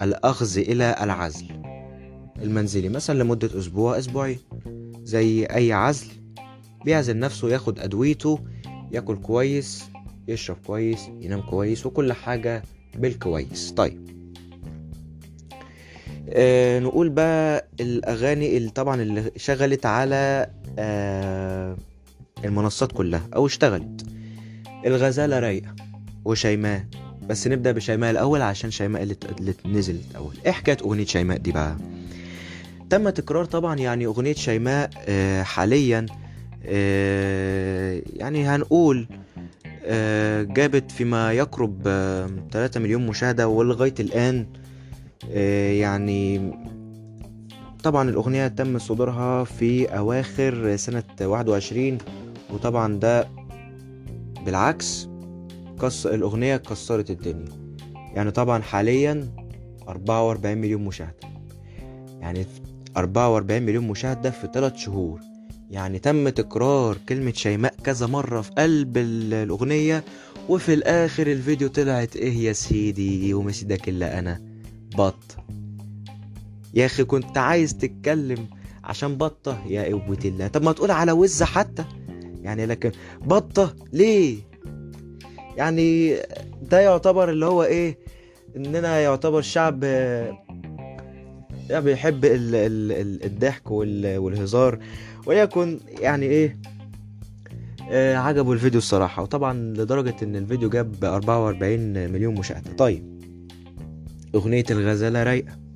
والأخذ 0.00 0.58
إلى 0.58 0.96
العزل 1.00 1.46
المنزلي 2.42 2.88
مثلا 2.88 3.22
لمدة 3.22 3.58
أسبوع 3.58 3.98
أسبوعين 3.98 4.38
زي 5.02 5.44
أي 5.44 5.72
عزل 5.72 6.06
بيعزل 6.84 7.18
نفسه 7.18 7.48
ياخد 7.48 7.78
أدويته 7.78 8.38
ياكل 8.92 9.16
كويس 9.16 9.84
يشرب 10.28 10.56
كويس 10.66 11.08
ينام 11.20 11.40
كويس 11.40 11.86
وكل 11.86 12.12
حاجة 12.12 12.62
بالكويس 12.98 13.70
طيب 13.76 14.08
آه 16.30 16.78
نقول 16.78 17.08
بقى 17.08 17.68
الأغاني 17.80 18.56
اللي 18.56 18.70
طبعا 18.70 19.02
اللي 19.02 19.30
شغلت 19.36 19.86
على 19.86 20.50
آه 20.78 21.76
المنصات 22.44 22.92
كلها 22.92 23.22
أو 23.36 23.46
اشتغلت. 23.46 24.06
الغزالة 24.86 25.38
رايقة 25.38 25.74
وشيماء 26.24 26.84
بس 27.28 27.46
نبدأ 27.48 27.72
بشيماء 27.72 28.10
الأول 28.10 28.42
عشان 28.42 28.70
شيماء 28.70 29.02
اللي, 29.02 29.16
نزلت 29.66 30.02
الأول 30.10 30.34
إيه 30.46 30.52
حكايه 30.52 30.76
أغنية 30.82 31.04
شيماء 31.04 31.38
دي 31.38 31.52
بقى. 31.52 31.76
تم 32.90 33.08
تكرار 33.08 33.44
طبعا 33.44 33.76
يعني 33.76 34.06
أغنية 34.06 34.32
شيماء 34.34 34.90
آه 35.08 35.42
حاليا 35.42 36.06
آه 36.66 38.02
يعني 38.16 38.46
هنقول 38.48 39.08
آه 39.84 40.42
جابت 40.42 40.90
فيما 40.92 41.32
يقرب 41.32 41.82
آه 41.86 42.30
3 42.52 42.80
مليون 42.80 43.06
مشاهدة 43.06 43.48
ولغاية 43.48 43.94
الآن 44.00 44.46
يعني 45.78 46.52
طبعا 47.82 48.10
الأغنية 48.10 48.48
تم 48.48 48.78
صدورها 48.78 49.44
في 49.44 49.86
أواخر 49.86 50.76
سنة 50.76 51.02
21 51.20 51.98
وطبعا 52.52 52.94
ده 52.98 53.28
بالعكس 54.44 55.08
كس 55.82 56.06
الأغنية 56.06 56.56
كسرت 56.56 57.10
الدنيا. 57.10 57.48
يعني 58.14 58.30
طبعا 58.30 58.62
حاليا 58.62 59.28
44 59.88 60.58
مليون 60.58 60.84
مشاهدة. 60.84 61.14
يعني 62.20 62.46
44 62.96 63.62
مليون 63.62 63.88
مشاهدة 63.88 64.30
في 64.30 64.48
3 64.54 64.76
شهور. 64.76 65.20
يعني 65.70 65.98
تم 65.98 66.28
تكرار 66.28 66.96
كلمة 67.08 67.32
شيماء 67.32 67.74
كذا 67.84 68.06
مرة 68.06 68.40
في 68.40 68.50
قلب 68.50 68.96
ال- 68.96 69.34
الأغنية 69.34 70.04
وفي 70.48 70.74
الآخر 70.74 71.26
الفيديو 71.26 71.68
طلعت 71.68 72.16
إيه 72.16 72.38
يا 72.38 72.52
سيدي 72.52 73.34
ومسيدك 73.34 73.88
إلا 73.88 74.18
أنا. 74.18 74.40
بط. 74.96 75.36
يا 76.74 76.86
أخي 76.86 77.04
كنت 77.04 77.38
عايز 77.38 77.74
تتكلم 77.76 78.46
عشان 78.84 79.16
بطة 79.16 79.62
يا 79.66 79.82
قوة 79.84 80.18
الله. 80.24 80.48
طب 80.48 80.62
ما 80.62 80.72
تقول 80.72 80.90
على 80.90 81.12
وزة 81.12 81.44
حتى. 81.44 81.84
يعني 82.48 82.66
لكن 82.66 82.90
بطة 83.20 83.74
ليه؟ 83.92 84.38
يعني 85.56 86.16
ده 86.62 86.80
يعتبر 86.80 87.30
اللي 87.30 87.46
هو 87.46 87.62
إيه؟ 87.62 87.98
إننا 88.56 89.00
يعتبر 89.00 89.40
شعب 89.40 89.80
آه، 89.84 90.38
يعني 91.70 91.84
بيحب 91.84 92.24
ال 92.24 92.54
ال 92.54 92.92
ال 92.92 93.24
الضحك 93.24 93.70
وال 93.70 94.18
والهزار 94.18 94.78
وليكن 95.26 95.80
يعني 96.00 96.26
إيه؟ 96.26 96.56
آه 97.90 98.16
عجبه 98.16 98.52
الفيديو 98.52 98.78
الصراحة 98.78 99.22
وطبعا 99.22 99.54
لدرجة 99.54 100.16
إن 100.22 100.36
الفيديو 100.36 100.68
جاب 100.68 101.04
44 101.04 101.78
مليون 102.12 102.34
مشاهدة. 102.34 102.72
طيب 102.72 103.18
أغنية 104.34 104.64
الغزالة 104.70 105.22
رايقة. 105.22 105.67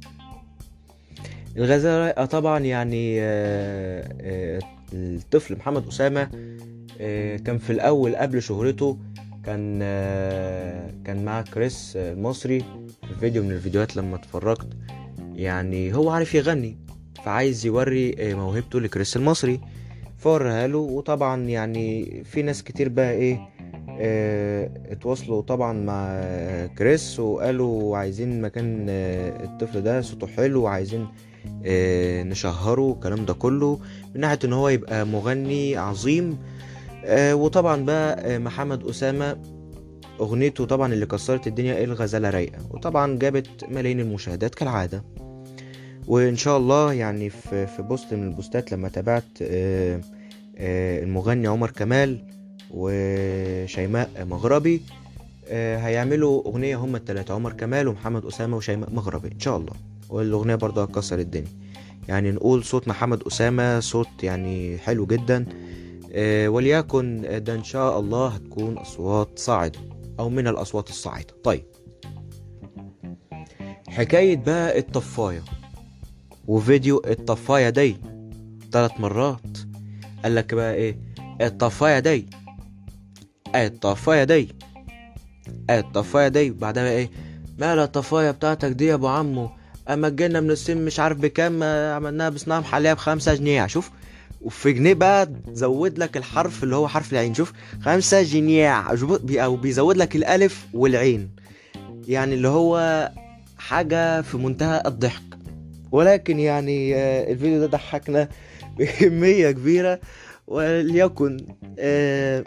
الغزالة 1.57 1.99
رايقة 1.99 2.25
طبعا 2.25 2.59
يعني 2.59 3.17
آه، 3.21 4.09
آه، 4.21 4.59
الطفل 4.93 5.57
محمد 5.57 5.87
أسامة 5.87 6.29
آه، 7.01 7.37
كان 7.37 7.59
في 7.59 7.71
الأول 7.71 8.17
قبل 8.17 8.43
شهرته 8.43 8.99
كان 9.45 9.79
كان 11.05 11.25
مع 11.25 11.43
كريس 11.43 11.97
المصري. 11.97 12.61
في 13.09 13.15
فيديو 13.21 13.43
من 13.43 13.51
الفيديوهات 13.51 13.97
لما 13.97 14.17
اتفرجت 14.17 14.67
يعني 15.35 15.95
هو 15.95 16.11
عارف 16.11 16.35
يغني 16.35 16.79
فعايز 17.25 17.67
يوري 17.67 18.35
موهبته 18.35 18.81
لكريس 18.81 19.17
المصري. 19.17 19.61
فوراها 20.19 20.67
له 20.67 20.79
وطبعا 20.79 21.43
يعني 21.43 22.23
في 22.25 22.43
ناس 22.43 22.63
كتير 22.63 22.89
بقى 22.89 23.13
إيه 23.13 23.53
اتواصلوا 24.93 25.43
طبعا 25.43 25.73
مع 25.73 26.21
كريس 26.79 27.21
وقالوا 27.21 27.97
عايزين 27.97 28.41
مكان 28.41 28.87
الطفل 28.89 29.81
ده 29.81 30.01
صوته 30.01 30.27
حلو 30.27 30.63
وعايزين 30.63 31.07
نشهره 32.25 32.93
الكلام 32.93 33.25
ده 33.25 33.35
كله 33.35 33.79
من 34.15 34.21
ناحية 34.21 34.39
إن 34.45 34.53
هو 34.53 34.69
يبقى 34.69 35.07
مغني 35.07 35.77
عظيم. 35.77 36.39
آه، 37.05 37.35
وطبعا 37.35 37.85
بقى 37.85 38.35
آه، 38.35 38.39
محمد 38.39 38.85
أسامة 38.87 39.37
أغنيته 40.21 40.65
طبعا 40.65 40.93
اللي 40.93 41.07
كسرت 41.07 41.47
الدنيا 41.47 41.85
الغزالة 41.85 42.31
رايقة 42.31 42.59
وطبعا 42.71 43.19
جابت 43.19 43.65
ملايين 43.69 44.01
المشاهدات 44.01 44.55
كالعادة. 44.55 45.05
وإن 46.07 46.37
شاء 46.37 46.57
الله 46.59 46.93
يعني 46.93 47.31
في 47.31 47.67
في 47.67 47.83
بوست 47.83 48.15
من 48.15 48.29
البوستات 48.29 48.73
لما 48.73 48.89
تابعت 48.89 49.25
آه، 49.43 50.01
آه، 50.59 51.03
المغني 51.03 51.47
عمر 51.47 51.71
كمال 51.71 52.25
وشيماء 52.71 54.11
مغربي 54.25 54.83
آه، 55.49 55.79
هيعملوا 55.79 56.43
أغنية 56.47 56.77
هما 56.77 56.97
التلاتة 56.97 57.35
عمر 57.35 57.53
كمال 57.53 57.89
ومحمد 57.89 58.25
أسامة 58.25 58.57
وشيماء 58.57 58.91
مغربي 58.91 59.29
إن 59.29 59.41
شاء 59.41 59.57
الله. 59.57 59.73
والأغنية 60.13 60.55
برضه 60.55 60.83
هتكسر 60.83 61.19
الدنيا. 61.19 61.49
يعني 62.09 62.31
نقول 62.33 62.65
صوت 62.65 62.89
محمد 62.89 63.23
أسامة 63.23 63.81
صوت 63.81 64.09
يعني 64.23 64.79
حلو 64.79 65.07
جدا. 65.07 65.47
آه، 66.13 66.49
وليكن 66.49 67.27
ده 67.45 67.55
إن 67.55 67.65
شاء 67.65 68.01
الله 68.01 68.29
هتكون 68.29 68.79
أصوات 68.79 69.39
صاعدة 69.39 69.79
أو 70.21 70.29
من 70.31 70.49
الأصوات 70.49 70.89
الصاعدة. 70.91 71.35
طيب. 71.45 71.65
حكاية 73.89 74.37
بقى 74.37 74.79
الطفاية 74.79 75.43
وفيديو 76.47 77.03
الطفاية 77.07 77.69
دي 77.69 77.97
ثلاث 78.73 79.01
مرات. 79.01 79.59
قال 80.23 80.35
لك 80.35 80.55
بقى 80.55 80.75
إيه؟ 80.75 80.99
الطفاية 81.41 81.99
دي 81.99 82.27
الطفاية 83.55 84.25
دي 84.25 84.49
الطفاية 85.71 86.29
دي 86.29 86.51
بعدها 86.51 86.83
بقى 86.85 86.93
إيه؟ 86.93 87.11
مالها 87.59 87.85
الطفاية 87.85 88.31
بتاعتك 88.31 88.71
دي 88.71 88.87
يا 88.87 88.95
أبو 88.95 89.09
عمو؟ 89.09 89.51
أما 89.95 90.09
جينا 90.09 90.41
من 90.41 90.51
الصين 90.51 90.85
مش 90.85 91.01
عارف 91.01 91.19
بكام 91.19 91.63
آه، 91.63 91.95
عملناها 91.95 92.29
بصناعة 92.29 92.61
محلية 92.61 92.93
بخمسة 92.93 93.35
جنيه 93.35 93.67
شوف. 93.67 93.91
وفي 94.43 94.73
جنيه 94.73 94.95
بقى 94.95 95.29
زود 95.53 95.99
لك 95.99 96.17
الحرف 96.17 96.65
اللي 96.65 96.77
هو 96.77 96.89
حرف 96.89 97.13
العين 97.13 97.35
شوف. 97.35 97.53
خمسة 97.83 98.23
جنيه 98.23 98.85
أو 99.33 99.57
بيزود 99.57 99.97
لك 99.97 100.17
الألف 100.17 100.67
والعين. 100.75 101.31
يعني 102.09 102.35
اللي 102.35 102.49
هو 102.49 103.11
حاجة 103.59 104.21
في 104.23 104.37
منتهى 104.37 104.83
الضحك. 104.87 105.23
ولكن 105.93 106.41
يعني 106.41 106.95
آه، 106.97 107.33
الفيديو 107.33 107.61
ده 107.61 107.67
ضحكنا 107.67 108.29
بكمية 108.79 109.51
كبيرة. 109.51 110.01
وليكن 110.47 111.37
آه، 111.79 112.45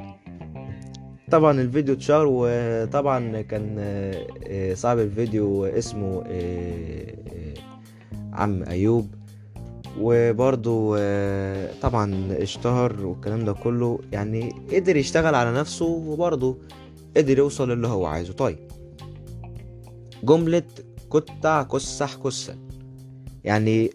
طبعا 1.32 1.62
الفيديو 1.62 1.96
اتشهر 1.96 2.26
وطبعا 2.30 3.42
كان 3.42 3.76
صاحب 4.76 5.00
الفيديو 5.00 5.66
اسمه 5.66 6.24
عم 8.36 8.64
أيوب. 8.64 9.16
وبرضه 10.00 10.96
آه، 11.00 11.72
طبعا 11.82 12.28
اشتهر 12.32 13.06
والكلام 13.06 13.46
ده 13.46 13.54
كله 13.54 14.00
يعني 14.12 14.54
قدر 14.74 14.96
يشتغل 14.96 15.36
على 15.36 15.54
نفسه 15.54 15.86
وبرضه 15.86 16.58
قدر 17.18 17.38
يوصل 17.38 17.72
اللي 17.72 17.88
هو 17.88 18.06
عايزه. 18.06 18.34
طيب 18.34 18.58
جملة 20.24 20.64
كتع 21.14 21.64
كسح 21.64 22.16
كسل 22.16 22.58
يعني 23.44 23.90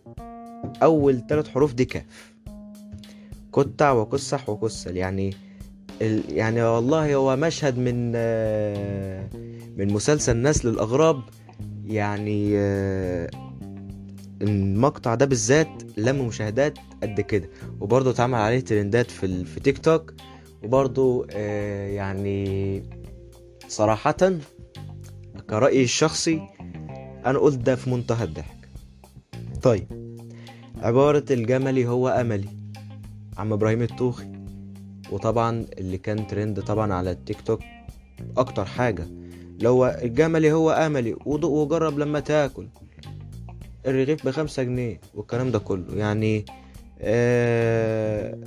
أول 0.83 1.22
ثلاث 1.29 1.48
حروف 1.48 1.74
دي 1.74 1.85
كاف. 1.85 2.33
كتع 3.53 3.92
وكسح 3.92 4.48
وكسل. 4.48 4.96
يعني 4.96 5.35
ال... 6.03 6.22
يعني 6.29 6.62
والله 6.62 7.14
هو 7.14 7.37
مشهد 7.37 7.79
من 7.79 8.12
آه، 8.14 9.29
من 9.76 9.92
مسلسل 9.92 10.42
نسل 10.42 10.68
الأغراب. 10.68 11.20
يعني 11.87 12.53
آه، 12.59 13.31
المقطع 14.42 15.14
ده 15.14 15.26
بالذات 15.26 15.68
لم 15.96 16.26
مشاهدات 16.26 16.79
قد 17.03 17.20
كده. 17.20 17.50
وبرضه 17.81 18.11
اتعمل 18.11 18.35
عليه 18.38 18.61
ترندات 18.61 19.11
في. 19.11 19.44
في 19.44 19.61
تيك 19.61 19.79
توك. 19.79 20.14
وبرضه 20.64 21.26
آه، 21.31 21.88
يعني 21.88 22.83
صراحة 23.68 24.16
كرأيي 25.50 25.85
الشخصي 25.85 26.40
أنا 27.26 27.38
قلت 27.38 27.59
ده 27.59 27.76
في 27.76 27.90
منتهى 27.90 28.24
الضحك. 28.24 28.68
طيب 29.62 29.87
عبارة 30.83 31.24
الجملي 31.31 31.87
هو 31.87 32.09
أملي 32.09 32.48
عم 33.38 33.53
إبراهيم 33.53 33.83
الطوخي 33.83 34.33
وطبعا 35.12 35.66
اللي 35.79 35.98
كان 35.98 36.26
ترند 36.26 36.61
طبعا 36.61 36.92
على 36.94 37.11
التيك 37.11 37.40
توك 37.40 37.61
أكتر 38.37 38.64
حاجة 38.64 39.03
اللي 39.59 39.68
هو 39.68 39.98
الجملي 40.03 40.53
هو 40.53 40.70
أملي. 40.70 41.16
وجرب 41.26 41.98
لما 41.98 42.20
تاكل. 42.20 42.66
الرغيف 43.87 44.27
بخمسة 44.27 44.62
جنيه 44.62 45.01
والكلام 45.14 45.51
ده 45.51 45.59
كله. 45.59 45.97
يعني 45.97 46.45
آه 47.01 48.38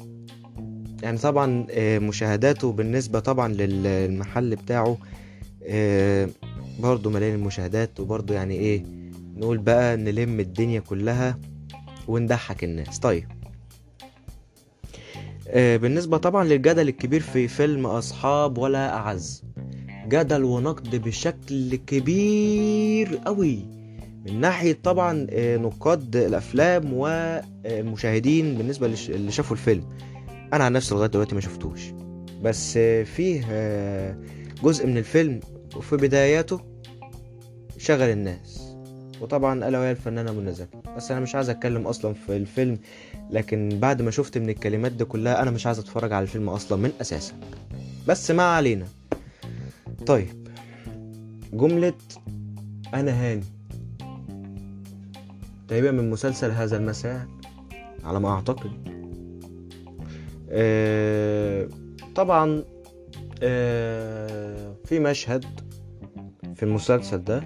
يعني 1.04 1.18
طبعا 1.18 1.68
آه 1.72 2.00
مشاهداته 2.00 2.72
بالنسبة 2.72 3.20
طبعا 3.20 3.54
للمحل 3.54 4.56
بتاعه 4.56 4.98
آه 5.64 6.30
برضه 6.80 7.10
ملايين 7.10 7.36
المشاهدات. 7.36 8.00
وبرضه 8.00 8.34
يعني 8.36 8.56
إيه 8.56 8.84
نقول 9.36 9.58
بقى 9.58 9.98
نلم 9.98 10.40
الدنيا 10.40 10.80
كلها 10.80 11.40
ونضحك 12.08 12.64
الناس. 12.64 13.00
طيب. 13.00 13.26
آه 15.48 15.78
بالنسبة 15.78 16.18
طبعا 16.18 16.44
للجدل 16.44 16.88
الكبير 16.90 17.22
في 17.22 17.48
فيلم 17.48 17.86
أصحاب 17.86 18.58
ولا 18.58 18.94
أعز. 18.94 19.44
جدل 20.08 20.44
ونقد 20.44 20.96
بشكل 20.96 21.76
كبير 21.76 23.16
قوي 23.26 23.66
من 24.26 24.40
ناحية 24.42 24.78
طبعا 24.84 25.28
آه، 25.30 25.58
نقاد 25.58 26.16
الأفلام 26.16 26.94
والمشاهدين 26.94 28.56
بالنسبة 28.58 28.88
للش- 28.96 29.10
اللي 29.10 29.32
شافوا 29.32 29.56
الفيلم. 29.56 29.84
أنا 30.54 30.64
عن 30.64 30.74
نفسي 30.74 30.96
لغاية 30.96 31.10
دلوقتي 31.10 31.36
ما 31.36 31.42
شفتوش. 31.42 31.82
بس 32.42 32.74
آه، 32.78 33.04
فيه 33.04 33.46
آه، 33.50 34.18
جزء 34.64 34.88
من 34.88 34.98
الفيلم 34.98 35.40
وفي 35.76 35.96
بداياته 35.98 36.60
شغل 37.78 38.02
الناس. 38.02 38.76
وطبعا 39.22 39.68
ألا 39.68 39.80
وهي 39.80 39.92
الفنانة 39.92 40.32
منى 40.34 40.54
زكي. 40.54 40.78
بس 40.98 41.12
أنا 41.12 41.20
مش 41.20 41.36
عايز 41.36 41.50
أتكلم 41.50 41.88
أصلا 41.88 42.14
في 42.14 42.36
الفيلم 42.38 42.80
لكن 43.32 43.70
بعد 43.82 44.02
ما 44.02 44.12
شفت 44.12 44.38
من 44.38 44.50
الكلمات 44.50 44.92
دي 44.92 45.06
كلها 45.06 45.42
أنا 45.42 45.52
مش 45.52 45.66
عايز 45.68 45.80
أتفرج 45.80 46.14
على 46.14 46.24
الفيلم 46.24 46.50
أصلا 46.50 46.78
من 46.82 46.92
أساسا. 47.02 47.34
بس 48.08 48.32
ما 48.32 48.44
علينا. 48.44 48.86
طيب. 50.06 50.48
جملة 51.54 51.94
أنا 52.94 53.12
هاني. 53.12 53.44
تقريبا 55.68 55.92
من 55.92 56.10
مسلسل 56.10 56.52
هذا 56.52 56.78
المساء 56.78 57.28
على 58.04 58.20
ما 58.20 58.30
أعتقد. 58.30 58.72
آه 60.50 61.70
طبعا 62.16 62.64
آه 63.44 64.76
في 64.86 65.00
مشهد 65.00 65.46
في 66.56 66.64
المسلسل 66.64 67.24
ده. 67.24 67.44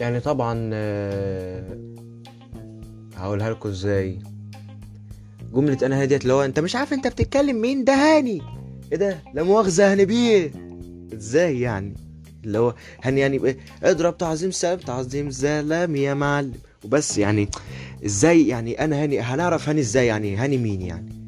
يعني 0.00 0.20
طبعا 0.20 0.70
آه 0.72 1.78
هقولها 3.16 3.50
لكم 3.50 3.68
إزاي. 3.68 4.18
جملة 5.52 5.78
أنا 5.82 6.02
هاديت 6.02 6.22
اللي 6.22 6.32
هو 6.32 6.42
أنت 6.42 6.60
مش 6.60 6.76
عارف 6.76 6.92
أنت 6.92 7.06
بتتكلم 7.06 7.60
مين؟ 7.60 7.84
ده 7.84 7.92
هاني. 7.92 8.42
إيه 8.92 8.98
ده؟ 8.98 9.18
لا 9.34 9.42
مؤاخذة 9.42 9.92
هاني 9.92 10.04
بيه. 10.04 10.50
إزاي 11.14 11.60
يعني؟ 11.60 11.94
اللي 12.44 12.58
هو 12.58 12.74
هاني 13.02 13.20
يعني 13.20 13.38
بإيه؟ 13.38 13.56
اضرب 13.82 14.18
تعظيم 14.18 14.50
سلام 14.50 14.78
تعظيم 14.78 15.30
سلام 15.30 15.96
يا 15.96 16.14
معلم. 16.14 16.52
وبس 16.84 17.18
يعني 17.18 17.48
إزاي 18.04 18.48
يعني 18.48 18.84
أنا 18.84 19.02
هاني 19.02 19.20
هنعرف 19.20 19.68
هاني 19.68 19.80
إزاي 19.80 20.06
يعني 20.06 20.36
هاني 20.36 20.58
مين 20.58 20.82
يعني؟ 20.82 21.24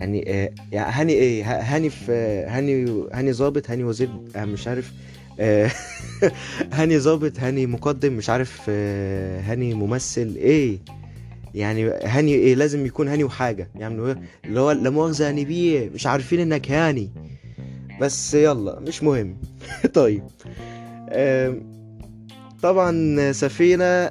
يعني 0.00 0.24
آه 0.32 0.50
يعني 0.72 0.92
هاني 0.92 1.12
إيه؟ 1.12 1.44
هاني 1.76 1.90
في 1.90 2.12
هاني 2.48 3.04
هاني 3.12 3.32
ظابط 3.32 3.70
هاني 3.70 3.84
وزير 3.84 4.08
آه 4.36 4.44
مش 4.44 4.68
عارف 4.68 4.92
آه 5.40 5.70
هاني 6.72 6.98
ظابط 6.98 7.38
هاني 7.40 7.66
مقدم 7.66 8.12
مش 8.12 8.30
عارف 8.30 8.60
آه 8.68 9.40
هاني 9.40 9.74
ممثل 9.74 10.34
إيه؟ 10.36 10.78
يعني 11.54 11.90
هاني 11.90 12.34
إيه؟ 12.34 12.54
لازم 12.54 12.86
يكون 12.86 13.08
هاني 13.08 13.24
وحاجة. 13.24 13.68
يعني 13.76 14.14
اللي 14.44 14.60
هو- 14.60 14.70
لا 14.70 14.90
مؤاخذة 14.90 15.28
هاني 15.28 15.44
بيه 15.44 15.90
مش 15.94 16.06
عارفين 16.06 16.40
إنك 16.40 16.70
هاني. 16.70 17.10
بس 18.00 18.34
يلا 18.34 18.80
مش 18.80 19.02
مهم. 19.02 19.36
طيب. 19.94 20.24
طبعا 22.62 23.32
سفينة 23.32 24.10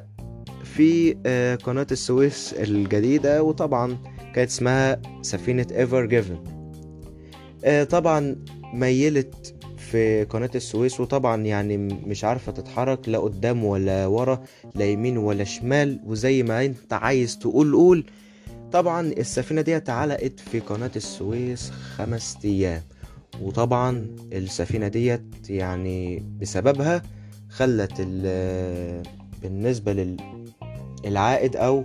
في 0.64 1.16
آه، 1.26 1.56
قناة 1.56 1.88
السويس 1.92 2.54
الجديدة 2.54 3.44
وطبعا 3.44 3.98
كانت 4.36 4.50
اسمها 4.50 5.02
سفينة 5.22 5.68
ايفر 5.72 6.06
جيفن 6.06 6.38
طبعا 7.90 8.36
ميلت 8.74 9.56
في 9.78 10.24
قناة 10.24 10.50
السويس 10.56 11.00
وطبعا 11.00 11.42
يعني 11.44 11.78
مش 11.78 12.24
عارفة 12.24 12.52
تتحرك 12.52 13.10
لا 13.10 13.18
قدام 13.18 13.64
ولا 13.66 14.06
ورا 14.08 14.44
لا 14.76 14.86
يمين 14.86 15.18
ولا 15.18 15.44
شمال 15.44 16.00
وزي 16.06 16.44
ما 16.44 16.66
انت 16.66 16.94
عايز 16.94 17.40
تقول 17.40 17.74
قول. 17.76 18.04
طبعا 18.72 19.08
السفينة 19.08 19.62
دي 19.62 19.76
علقت 19.88 20.40
في 20.40 20.60
قناة 20.60 20.92
السويس 20.96 21.72
خمس 21.72 22.38
أيام. 22.46 22.82
وطبعا 23.42 24.08
السفينة 24.34 24.88
ديت 24.88 25.22
يعني 25.50 26.24
بسببها 26.42 27.02
خلت 27.50 27.92
ال- 28.00 29.04
بالنسبة 29.44 30.16
للعائد 31.06 31.56
أو 31.56 31.84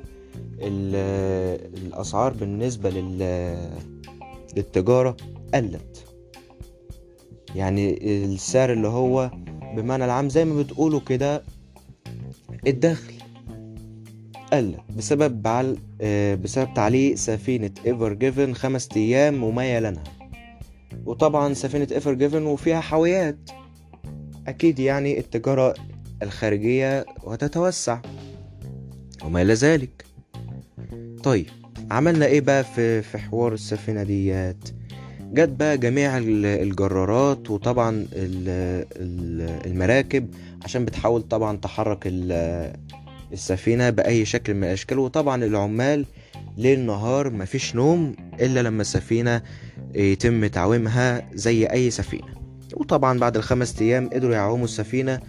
ال- 0.61 1.61
الأسعار 1.87 2.33
بالنسبة 2.33 2.91
لل- 2.91 3.71
للتجارة 4.57 5.17
قلت 5.55 6.05
يعني 7.55 7.99
السعر 8.25 8.73
اللي 8.73 8.89
هو 8.89 9.31
بمعنى 9.77 10.05
العام 10.05 10.29
زي 10.29 10.45
ما 10.45 10.63
بتقولوا 10.63 11.01
كده 11.01 11.43
الدخل 12.67 13.13
قل 14.53 14.75
بسبب. 14.97 15.47
آه، 16.01 16.35
بسبب 16.35 16.75
تعليق 16.75 17.15
سفينة 17.15 17.71
ايفر 17.87 18.13
جيفن 18.13 18.55
خمس 18.55 18.89
أيام 18.97 19.45
وما 19.45 19.75
يلنها 19.77 20.03
وطبعا 21.07 21.55
سفينة 21.55 21.89
ايفر 21.93 22.15
جيفن 22.15 22.43
وفيها 22.43 22.81
حاويات. 22.81 23.51
أكيد 24.49 24.79
يعني 24.79 25.19
التجارة 25.19 25.75
الخارجية 26.23 27.07
وتتوسع 27.25 27.99
وما 29.25 29.43
إلى 29.43 29.55
ذلك. 29.55 30.05
طيب 31.23 31.47
عملنا 31.91 32.27
إيه 32.27 32.41
بقى 32.41 32.65
في 32.65 33.03
في 33.03 33.19
حوار 33.19 33.53
السفينة 33.53 34.03
ديات 34.03 34.69
جت 35.33 35.49
بقى 35.49 35.79
جميع 35.79 36.19
ال- 36.19 36.47
الجرارات 36.47 37.51
وطبعا 37.51 37.91
ال- 37.91 38.87
ال- 38.97 39.67
المراكب 39.67 40.29
عشان 40.65 40.85
بتحاول 40.85 41.23
طبعا 41.23 41.57
تحرك 41.57 41.99
ال- 42.07 42.77
السفينة 43.33 43.91
بأي 43.91 44.25
شكل 44.25 44.55
من 44.55 44.65
الأشكال. 44.65 44.99
وطبعا 44.99 45.45
العمال 45.45 46.07
ليل 46.57 46.81
نهار 46.81 47.31
مفيش 47.31 47.75
نوم 47.75 48.17
إلا 48.41 48.63
لما 48.63 48.81
السفينة 48.83 49.43
يتم 49.95 50.47
تعويمها 50.47 51.29
زي 51.35 51.67
أي 51.67 51.91
سفينة. 51.91 52.35
وطبعا 52.75 53.19
بعد 53.19 53.37
الخمس 53.37 53.83
أيام 53.83 54.09
قدروا 54.09 54.35
يعوموا 54.35 54.65
السفينة 54.65 55.21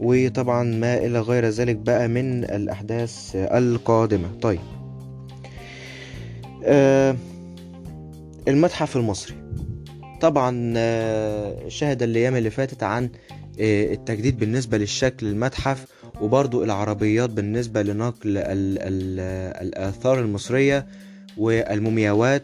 وطبعا 0.00 0.62
ما 0.62 0.96
إلى 0.96 1.20
غير 1.20 1.48
ذلك 1.48 1.76
بقى 1.76 2.08
من 2.08 2.44
الأحداث 2.44 3.30
القادمة. 3.36 4.28
طيب. 4.42 4.60
آه 6.64 7.16
المتحف 8.48 8.96
المصري. 8.96 9.34
طبعا 10.20 10.74
آه، 10.76 11.68
شهد 11.68 12.02
الأيام 12.02 12.36
اللي 12.36 12.50
فاتت 12.50 12.82
عن 12.82 13.10
آه، 13.60 13.92
التجديد 13.92 14.38
بالنسبة 14.38 14.78
للشكل 14.78 15.26
المتحف 15.26 15.86
وبرضو 16.20 16.64
العربيات 16.64 17.30
بالنسبة 17.30 17.82
لنقل 17.82 18.38
ال 18.38 18.78
ال 18.78 19.20
الآثار 19.68 20.20
المصرية 20.20 20.86
والمومياوات 21.36 22.42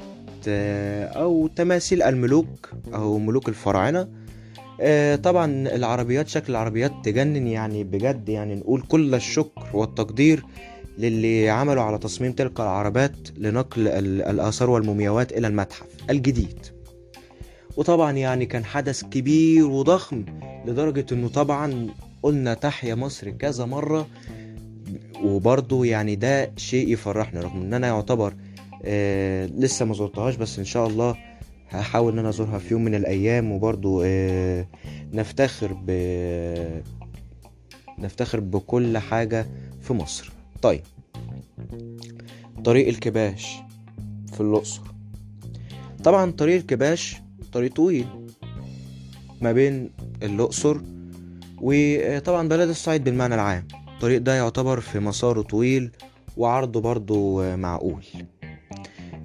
آه، 0.48 1.04
أو 1.06 1.46
تماثيل 1.46 2.02
الملوك 2.02 2.70
أو 2.94 3.18
ملوك 3.18 3.48
الفراعنة. 3.48 4.08
آه، 4.80 5.16
طبعا 5.16 5.46
العربيات 5.68 6.28
شكل 6.28 6.52
العربيات 6.52 6.92
تجنن 7.04 7.46
يعني 7.46 7.84
بجد 7.84 8.28
يعني 8.28 8.54
نقول 8.54 8.82
كل 8.82 9.14
الشكر 9.14 9.62
والتقدير 9.74 10.42
للي 10.98 11.48
عملوا 11.50 11.82
على 11.82 11.98
تصميم 11.98 12.32
تلك 12.32 12.60
العربات 12.60 13.12
لنقل 13.36 13.88
ال- 13.88 14.22
الآثار 14.22 14.70
والمومياوات 14.70 15.32
إلى 15.32 15.46
المتحف 15.46 15.86
الجديد. 16.10 16.58
وطبعا 17.76 18.12
يعني 18.12 18.46
كان 18.46 18.64
حدث 18.64 19.04
كبير 19.04 19.66
وضخم 19.66 20.24
لدرجة 20.66 21.06
إنه 21.12 21.28
طبعا 21.28 21.86
قلنا 22.22 22.54
تحيا 22.54 22.94
مصر 22.94 23.30
كذا 23.30 23.64
مرة 23.64 24.06
وبرضه 25.24 25.84
يعني 25.86 26.14
ده 26.16 26.52
شيء 26.56 26.88
يفرحني 26.92 27.40
رغم 27.40 27.60
ان 27.60 27.74
أنا 27.74 27.86
يعتبر 27.86 28.34
آه 28.84 29.46
لسه 29.46 29.84
ما 29.84 29.94
زرتهاش 29.94 30.36
بس 30.36 30.58
إن 30.58 30.64
شاء 30.64 30.86
الله 30.86 31.16
هحاول 31.70 32.12
إن 32.12 32.18
أنا 32.18 32.28
أزورها 32.28 32.58
في 32.58 32.74
يوم 32.74 32.84
من 32.84 32.94
الأيام. 32.94 33.52
وبرضه 33.52 34.02
آه 34.04 34.66
نفتخر 35.12 35.72
ب 35.86 35.90
نفتخر 37.98 38.40
بكل 38.40 38.98
حاجة 38.98 39.46
في 39.80 39.92
مصر. 39.92 40.32
طيب 40.62 40.80
طريق 42.64 42.88
الكباش 42.88 43.56
في 44.32 44.40
الأقصر. 44.40 44.80
طبعا 46.04 46.30
طريق 46.30 46.56
الكباش 46.56 47.16
طريق 47.52 47.74
طويل 47.74 48.06
ما 49.40 49.52
بين 49.52 49.90
الأقصر 50.22 50.80
وطبعا 51.60 52.48
بلد 52.48 52.68
الصعيد 52.68 53.04
بالمعنى 53.04 53.34
العام. 53.34 53.68
الطريق 53.94 54.20
ده 54.20 54.34
يعتبر 54.34 54.80
في 54.80 54.98
مساره 55.00 55.42
طويل 55.42 55.90
وعرضه 56.36 56.80
برضه 56.80 57.56
معقول. 57.56 58.02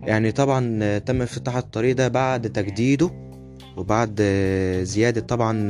يعني 0.06 0.32
طبعا 0.32 0.98
تم 0.98 1.22
افتتاح 1.22 1.56
الطريق 1.56 1.96
ده 1.96 2.08
بعد 2.08 2.50
تجديده 2.50 3.12
وبعد 3.78 4.22
زيادة 4.84 5.22
طبعا 5.22 5.68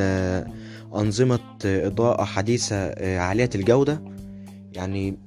أنظمة 0.96 1.40
إضاءة 1.66 2.24
حديثة 2.24 2.76
عالية 3.20 3.50
الجودة. 3.56 4.02
يعني 4.74 5.18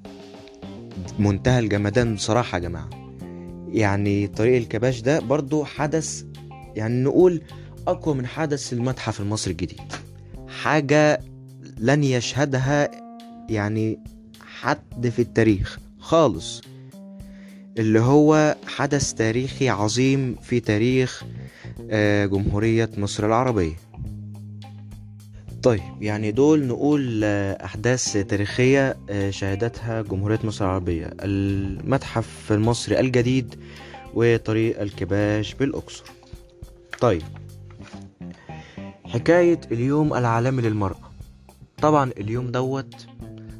منتهى 1.18 1.58
الجمدان 1.58 2.14
بصراحة 2.14 2.58
يا 2.58 2.62
جماعة. 2.62 2.90
يعني 3.68 4.26
طريق 4.26 4.56
الكباش 4.56 5.00
ده 5.00 5.20
برضو 5.20 5.64
حدث 5.64 6.24
يعني 6.76 7.02
نقول 7.02 7.42
أقوى 7.88 8.14
من 8.14 8.26
حدث 8.26 8.72
المتحف 8.72 9.20
المصري 9.20 9.52
الجديد. 9.52 9.92
حاجة 10.62 11.20
لن 11.78 12.04
يشهدها 12.04 12.90
يعني 13.50 13.98
حد 14.60 15.08
في 15.08 15.22
التاريخ 15.22 15.78
خالص. 15.98 16.62
اللي 17.78 18.00
هو 18.00 18.56
حدث 18.66 19.12
تاريخي 19.14 19.68
عظيم 19.68 20.36
في 20.42 20.60
تاريخ 20.60 21.24
آه، 21.90 22.26
جمهورية 22.26 22.90
مصر 22.96 23.26
العربية. 23.26 23.76
طيب 25.62 25.82
يعني 26.00 26.30
دول 26.32 26.66
نقول 26.66 27.20
آه، 27.24 27.64
أحداث 27.64 28.12
تاريخية 28.12 28.96
آه، 29.10 29.30
شهدتها 29.30 30.02
جمهورية 30.02 30.38
مصر 30.44 30.64
العربية. 30.64 31.10
المتحف 31.20 32.52
المصري 32.52 33.00
الجديد 33.00 33.54
وطريق 34.14 34.80
الكباش 34.80 35.54
بالأقصر. 35.54 36.04
طيب 37.00 37.22
حكاية 39.04 39.60
اليوم 39.72 40.14
العالمي 40.14 40.62
للمرأة. 40.62 41.10
طبعا 41.82 42.10
اليوم 42.18 42.46
دوت 42.46 43.06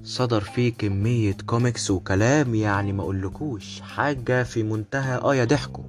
صدر 0.09 0.41
فيه 0.41 0.73
كمية 0.73 1.37
كوميكس 1.47 1.91
وكلام 1.91 2.55
يعني 2.55 2.93
ما 2.93 3.03
أقولكوش 3.03 3.81
حاجة 3.81 4.43
في 4.43 4.63
منتهى 4.63 5.17
آه 5.17 5.35
يا 5.35 5.45
ضحكوا. 5.45 5.85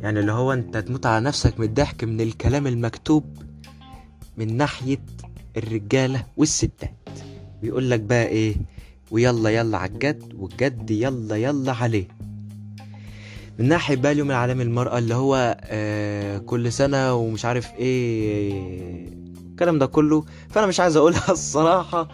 يعني 0.00 0.20
اللي 0.20 0.32
هو 0.32 0.52
أنت 0.52 0.76
تموت 0.76 1.06
على 1.06 1.24
نفسك 1.24 1.60
من 1.60 1.66
الضحك 1.66 2.04
من 2.04 2.20
الكلام 2.20 2.66
المكتوب 2.66 3.24
من 4.36 4.56
ناحية 4.56 4.98
الرجالة 5.56 6.24
والستات. 6.36 6.90
بيقول 7.62 7.90
لك 7.90 8.00
بقى 8.00 8.26
إيه؟ 8.26 8.56
ويلا 9.10 9.50
يلا 9.50 9.78
عالجد 9.78 10.34
والجد 10.38 10.90
يلا 10.90 11.36
يلا 11.36 11.72
عليه. 11.72 12.08
من 13.58 13.68
ناحية 13.68 13.96
بقى 13.96 14.12
اليوم 14.12 14.30
العالمي 14.30 14.64
للمرأة 14.64 14.98
اللي 14.98 15.14
هو 15.14 15.56
آه 15.64 16.38
كل 16.38 16.72
سنة 16.72 17.14
ومش 17.14 17.44
عارف 17.44 17.74
إيه 17.74 19.08
الكلام 19.50 19.78
ده 19.78 19.86
كله. 19.86 20.24
فأنا 20.50 20.66
مش 20.66 20.80
عايز 20.80 20.96
أقولها 20.96 21.30
الصراحة. 21.38 22.08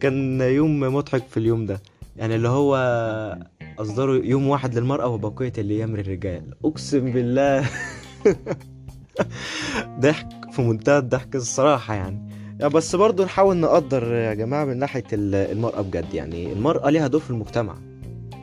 كان 0.00 0.40
يوم 0.40 0.80
مضحك 0.80 1.26
في 1.26 1.36
اليوم 1.36 1.66
ده. 1.66 1.80
يعني 2.16 2.34
اللي 2.34 2.48
هو 2.48 2.76
أصدروا 3.78 4.14
يوم 4.24 4.48
واحد 4.48 4.78
للمرأة 4.78 5.06
وبقية 5.06 5.52
الأيام 5.58 5.96
للرجال. 5.96 6.42
أقسم 6.64 7.12
بالله. 7.12 7.64
ضحك 10.00 10.28
في 10.52 10.62
منتهى 10.62 10.98
الضحك 10.98 11.36
الصراحة 11.36 11.94
يعني. 11.94 12.28
يا 12.60 12.68
بس 12.68 12.96
برضو 12.96 13.24
نحاول 13.24 13.56
نقدر 13.56 14.12
يا 14.14 14.34
جماعة 14.34 14.64
من 14.64 14.76
ناحية 14.78 15.04
ال- 15.12 15.34
المرأة 15.34 15.80
بجد 15.82 16.14
يعني. 16.14 16.52
المرأة 16.52 16.90
ليها 16.90 17.06
دور 17.06 17.20
في 17.20 17.30
المجتمع. 17.30 17.74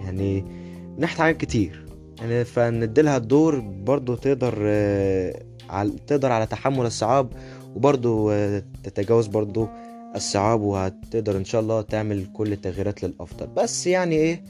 يعني 0.04 0.42
من 0.42 1.00
ناحية 1.00 1.18
حاجات 1.18 1.38
كتير. 1.38 1.86
يعني 2.20 2.46
فنديلها 2.46 3.18
الدور 3.18 3.60
برضو 3.60 4.16
تقدر 4.16 4.58
آه، 4.62 5.44
على 5.70 5.92
تقدر 6.08 6.32
على 6.32 6.46
تحمل 6.46 6.86
الصعاب 6.86 7.30
وبرضو 7.76 8.32
آه، 8.32 8.64
تتجاوز 8.84 9.28
برضو 9.28 9.68
الصعاب 10.16 10.62
وهتقدر 10.62 11.38
إن 11.38 11.46
شاء 11.46 11.62
الله 11.62 11.82
تعمل 11.82 12.26
كل 12.34 12.54
التغييرات 12.54 13.04
للأفضل. 13.04 13.48
بس 13.48 13.88
يعني 13.88 14.16
إيه؟ 14.16 14.44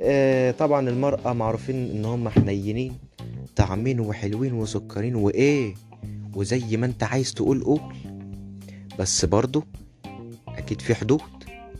آه، 0.00 0.50
طبعا 0.50 0.88
المرأة 0.88 1.32
معروفين 1.32 1.90
إن 1.90 2.04
هم 2.04 2.28
حنينين 2.28 2.92
طعمين 3.56 4.00
وحلوين 4.00 4.52
وسكرين 4.52 5.14
وإيه؟ 5.14 5.74
وزي 6.34 6.76
ما 6.76 6.86
أنت 6.86 7.02
عايز 7.02 7.34
تقول 7.34 7.64
قول. 7.64 7.80
بس 8.98 9.24
برضو 9.24 9.64
أكيد 10.48 10.80
في 10.80 10.94
حدود. 10.94 11.20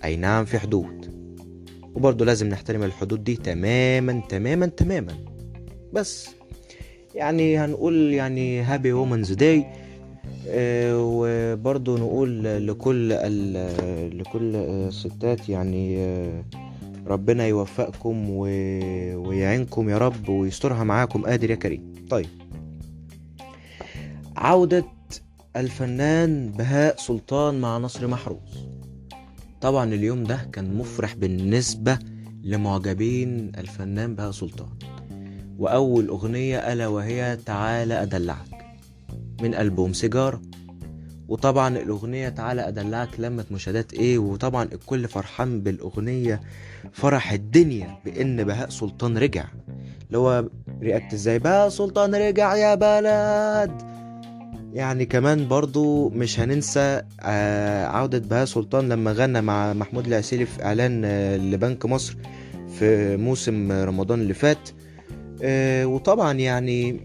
أي 0.05 0.17
نعم 0.17 0.45
في 0.45 0.59
حدود. 0.59 1.13
وبرضه 1.95 2.25
لازم 2.25 2.49
نحترم 2.49 2.83
الحدود 2.83 3.25
دي 3.25 3.37
تماما 3.37 4.23
تماما 4.29 4.67
تماما. 4.67 5.15
بس 5.93 6.29
يعني 7.15 7.59
هنقول 7.59 8.13
يعني 8.13 8.61
هابي 8.63 8.93
وومنز 8.93 9.33
داي. 9.33 9.67
وبرضه 10.49 11.99
نقول 11.99 12.45
لكل 12.67 13.09
لكل 14.19 14.57
الستات 14.57 15.49
يعني 15.49 15.99
آه، 15.99 16.45
ربنا 17.07 17.47
يوفقكم. 17.47 18.31
ويعينكم 18.31 19.89
يا 19.89 19.99
رب 19.99 20.29
ويسترها 20.29 20.85
معاكم. 20.85 21.23
قادر 21.23 21.51
يا 21.51 21.57
كريم. 21.57 21.93
طيب. 22.11 22.27
عودة 24.37 24.85
الفنان 25.57 26.51
بهاء 26.51 26.97
سلطان 26.97 27.61
مع 27.61 27.79
نصر 27.79 28.07
محروس. 28.07 28.67
طبعا 29.61 29.95
اليوم 29.95 30.25
ده 30.25 30.49
كان 30.53 30.75
مفرح 30.75 31.15
بالنسبة 31.15 31.99
لمعجبين 32.43 33.53
الفنان 33.59 34.15
بهاء 34.15 34.31
سلطان. 34.31 34.69
وأول 35.59 36.09
أغنية 36.09 36.73
ألا 36.73 36.87
وهي 36.87 37.39
تعالى 37.47 38.03
أدلعك. 38.03 38.52
من 39.43 39.55
ألبوم 39.55 39.93
سيجارة. 39.93 40.43
وطبعا 41.29 41.79
الأغنية 41.79 42.29
تعالى 42.29 42.69
أدلعك 42.69 43.09
لمت 43.19 43.53
مشاهدات 43.53 43.93
إيه 43.93 44.19
وطبعا 44.19 44.65
الكل 44.65 45.09
فرحان 45.09 45.61
بالأغنية. 45.61 46.41
فرح 46.93 47.33
الدنيا 47.33 47.99
بإن 48.05 48.45
بهاء 48.45 48.69
سلطان 48.69 49.19
رجع. 49.19 49.45
اللي 50.07 50.19
هو 50.19 50.45
رياكت 50.83 51.13
إزاي 51.13 51.39
بهاء 51.39 51.69
سلطان 51.69 52.15
رجع 52.15 52.57
يا 52.57 52.75
بلد. 52.75 53.93
يعني 54.73 55.07
كمان 55.07 55.49
برضو 55.49 56.09
مش 56.09 56.41
هننسى 56.41 57.03
آه، 57.21 57.87
عودة 57.87 58.19
بهاء 58.19 58.45
سلطان 58.45 58.89
لما 58.89 59.13
غنى 59.13 59.41
مع 59.41 59.73
محمود 59.73 60.07
العسيلي 60.07 60.47
في 60.47 60.65
إعلان 60.65 61.03
آه، 61.05 61.37
لبنك 61.37 61.87
مصر 61.87 62.17
في 62.79 63.17
موسم 63.17 63.73
رمضان 63.73 64.21
اللي 64.21 64.35
فات. 64.35 64.69
آه، 65.43 65.87
وطبعا 65.87 66.33
يعني 66.33 67.01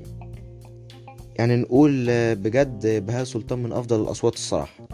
يعني 1.40 1.56
نقول 1.56 2.06
بجد 2.36 3.06
بهاء 3.06 3.24
سلطان 3.24 3.60
من 3.64 3.72
أفضل 3.72 4.02
الأصوات 4.02 4.34
الصراحة 4.34 4.88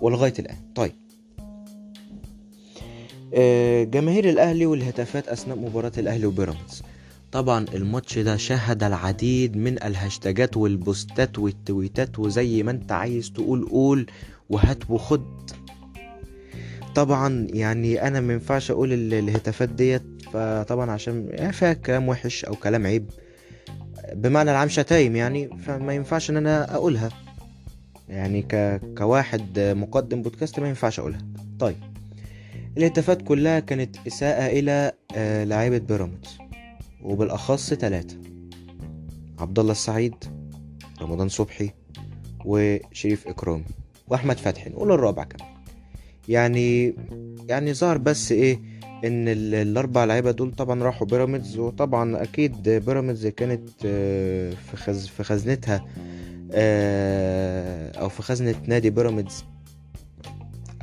ولغاية 0.00 0.34
الآن. 0.38 0.56
طيب. 0.74 0.92
آه، 3.34 3.84
جماهير 3.84 4.28
الأهلي 4.28 4.66
والهتافات 4.66 5.28
أثناء 5.28 5.56
مباراة 5.58 5.92
الأهلي 5.98 6.26
وبيراميدز. 6.26 6.82
طبعا 7.32 7.64
الماتش 7.74 8.18
ده 8.18 8.36
شهد 8.36 8.82
العديد 8.82 9.56
من 9.56 9.82
الهاشتاجات 9.82 10.56
والبوستات 10.56 11.38
والتويتات 11.38 12.18
وزي 12.18 12.62
ما 12.62 12.70
أنت 12.70 12.92
عايز 12.92 13.32
تقول 13.32 13.64
قول 13.68 14.06
وهات 14.50 14.90
وخد. 14.90 15.50
طبعا 16.94 17.46
يعني 17.50 18.02
أنا 18.08 18.20
ما 18.20 18.32
ينفعش 18.32 18.70
أقول 18.70 18.92
ال- 18.92 19.14
الهتافات 19.14 19.68
ديت 19.68 20.02
فطبعا 20.32 20.90
عشان 20.90 21.50
فيها 21.52 21.72
كلام 21.72 22.08
وحش 22.08 22.44
أو 22.44 22.54
كلام 22.54 22.86
عيب 22.86 23.10
بمعنى 24.14 24.50
العام 24.50 24.68
شتايم 24.68 25.16
يعني 25.16 25.48
فما 25.58 25.94
ينفعش 25.94 26.30
إن 26.30 26.36
أنا 26.36 26.74
أقولها. 26.74 27.08
يعني 28.08 28.42
ك... 28.42 28.80
كواحد 28.98 29.58
مقدم 29.58 30.22
بودكاست 30.22 30.60
ما 30.60 30.68
ينفعش 30.68 30.98
أقولها. 31.00 31.20
طيب 31.58 31.76
الهتافات 32.78 33.22
كلها 33.22 33.60
كانت 33.60 33.96
إساءة 34.06 34.46
إلى 34.46 34.92
آه، 35.16 35.44
لاعيبة 35.44 35.78
بيراميدز 35.78 36.38
وبالأخص 37.02 37.74
ثلاثة 37.74 38.16
عبد 39.38 39.58
الله 39.58 39.72
السعيد 39.72 40.14
رمضان 41.02 41.28
صبحي 41.28 41.70
وشريف 42.44 43.28
اكرامي 43.28 43.64
وأحمد 44.08 44.38
فتحي. 44.38 44.70
نقول 44.70 44.92
الرابع 44.92 45.24
كمان. 45.24 45.48
يعني 46.28 46.94
يعني 47.48 47.74
ظهر 47.74 47.98
بس 47.98 48.32
إيه 48.32 48.60
إن 49.04 49.28
ال- 49.28 49.54
الأربع 49.54 50.04
لعيبة 50.04 50.30
دول 50.30 50.52
طبعا 50.52 50.82
راحوا 50.82 51.06
بيراميدز 51.06 51.58
وطبعا 51.58 52.22
أكيد 52.22 52.68
بيراميدز 52.68 53.26
كانت 53.26 53.68
آه، 53.84 54.50
في 54.50 54.76
خز 54.76 55.06
في 55.06 55.22
خزنتها 55.24 55.84
آه، 56.52 57.90
أو 57.98 58.08
في 58.08 58.22
خزنة 58.22 58.54
نادي 58.66 58.90
بيراميدز. 58.90 59.44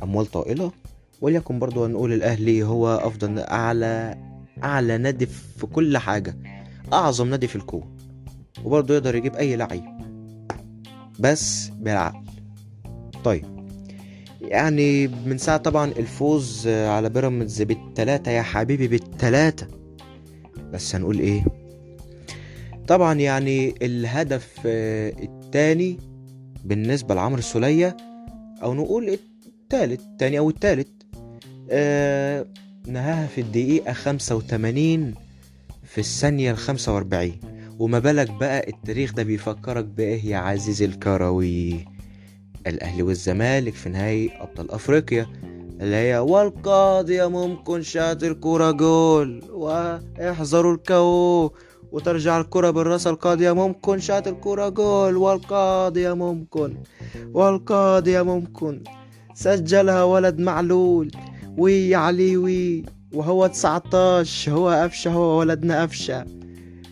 أموال 0.02 0.26
طائلة 0.26 0.72
وليكن 1.20 1.58
برضو 1.58 1.84
هنقول 1.84 2.12
الأهلي 2.12 2.62
هو 2.62 2.88
أفضل 2.96 3.38
أعلى 3.38 4.18
أعلى 4.64 4.98
نادي 4.98 5.26
في 5.26 5.66
كل 5.66 5.98
حاجة 5.98 6.36
أعظم 6.92 7.28
نادي 7.30 7.46
في 7.48 7.56
الكون 7.56 7.96
وبرضه 8.64 8.94
يقدر 8.94 9.14
يجيب 9.14 9.34
أي 9.34 9.56
لعيب 9.56 9.84
بس 11.20 11.68
بالعقل. 11.68 12.24
طيب 13.24 13.53
يعني 14.48 15.08
من 15.08 15.38
ساعة 15.38 15.56
طبعا 15.56 15.90
الفوز 15.90 16.68
على 16.68 17.08
بيراميدز 17.08 17.62
بالتلاتة 17.62 18.30
يا 18.30 18.42
حبيبي 18.42 18.88
بالتلاتة. 18.88 19.66
بس 20.72 20.94
هنقول 20.94 21.18
إيه؟ 21.18 21.44
طبعا 22.88 23.14
يعني 23.14 23.74
الهدف 23.82 24.48
آه، 24.66 25.12
التاني 25.22 25.98
بالنسبة 26.64 27.14
لعمرو 27.14 27.38
السولية 27.38 27.96
أو 28.62 28.74
نقول 28.74 29.08
التالت 29.44 30.00
التاني 30.00 30.38
أو 30.38 30.50
التالت. 30.50 30.88
آه 31.70 32.46
نهاها 32.88 33.26
في 33.26 33.40
الدقيقة 33.40 33.92
خمسة 33.92 34.36
وتمانين 34.36 35.14
في 35.84 35.98
الثانية 35.98 36.50
الخمسة 36.50 36.94
وأربعين. 36.94 37.40
وما 37.78 37.98
بالك 37.98 38.30
بقى 38.30 38.68
التاريخ 38.68 39.14
ده 39.14 39.22
بيفكرك 39.22 39.84
بإيه 39.84 40.24
يا 40.24 40.36
عزيزي 40.38 40.84
الكروي؟ 40.84 41.84
الأهلي 42.66 43.02
والزمالك 43.02 43.74
في 43.74 43.88
نهائي 43.88 44.30
أبطال 44.40 44.70
أفريقيا 44.70 45.26
اللي 45.80 45.96
هي 45.96 46.18
والقاضية 46.18 47.26
ممكن 47.26 47.82
شات 47.82 48.24
الكرة 48.24 48.70
جول 48.70 49.42
واحذروا 49.52 50.74
الكو 50.74 51.50
وترجع 51.92 52.40
الكرة 52.40 52.70
بالرأس 52.70 53.06
القاضية 53.06 53.52
ممكن 53.52 53.98
شات 54.00 54.28
الكرة 54.28 54.68
جول 54.68 55.16
والقاضية 55.16 56.12
ممكن 56.12 56.76
والقاضية 57.32 58.22
ممكن. 58.22 58.84
سجلها 59.34 60.02
ولد 60.04 60.38
معلول 60.38 61.10
وي 61.58 61.94
علي 61.94 62.36
وي 62.36 62.84
وهو 63.14 63.46
19 63.46 64.52
هو 64.52 64.68
قفشة 64.68 65.10
هو 65.10 65.38
ولدنا 65.38 65.82
قفشة 65.82 66.24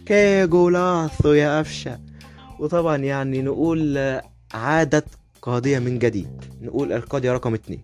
كي 0.07 0.47
جولاثو 0.47 1.33
يا 1.33 1.59
قفشة 1.59 1.99
وطبعا 2.59 2.97
يعني 2.97 3.43
نقول 3.43 3.99
عادت 4.55 5.05
قاضية 5.43 5.79
من 5.79 5.99
جديد. 5.99 6.45
نقول 6.63 6.93
القاضية 6.93 7.33
رقم 7.33 7.55
اتنين. 7.55 7.81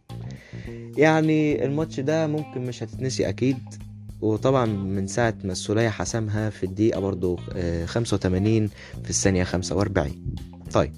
يعني 0.97 1.65
الماتش 1.65 2.01
ده 2.01 2.27
ممكن 2.27 2.61
مش 2.61 2.83
هتتنسي 2.83 3.29
أكيد. 3.29 3.59
وطبعا 4.21 4.67
من 4.67 5.07
ساعة 5.07 5.35
ما 5.45 5.53
السولية 5.53 5.89
حسمها 5.89 6.51
في 6.51 6.67
الدقيقة 6.67 7.01
برضو 7.01 7.39
آه، 7.57 7.87
85 7.87 8.69
في 9.05 9.11
الثانية 9.11 9.45
45 9.45 10.35
طيب. 10.73 10.93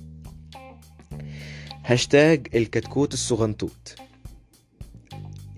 هاشتاج 1.85 2.47
الكتكوت 2.55 3.15
الصغنطوط 3.15 3.95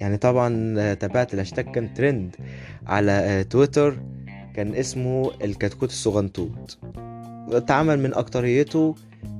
يعني 0.00 0.16
طبعا 0.16 0.74
آه، 0.78 0.94
تابعت 0.94 1.34
الهاشتاج 1.34 1.70
كان 1.70 1.94
ترند 1.94 2.36
على 2.86 3.12
آه، 3.12 3.42
تويتر. 3.42 3.98
كان 4.54 4.74
اسمه 4.74 5.30
الكتكوت 5.44 5.90
الصغنطوط 5.90 6.78
اتعمل 7.48 7.98
من 7.98 8.14
أكتريته 8.14 8.94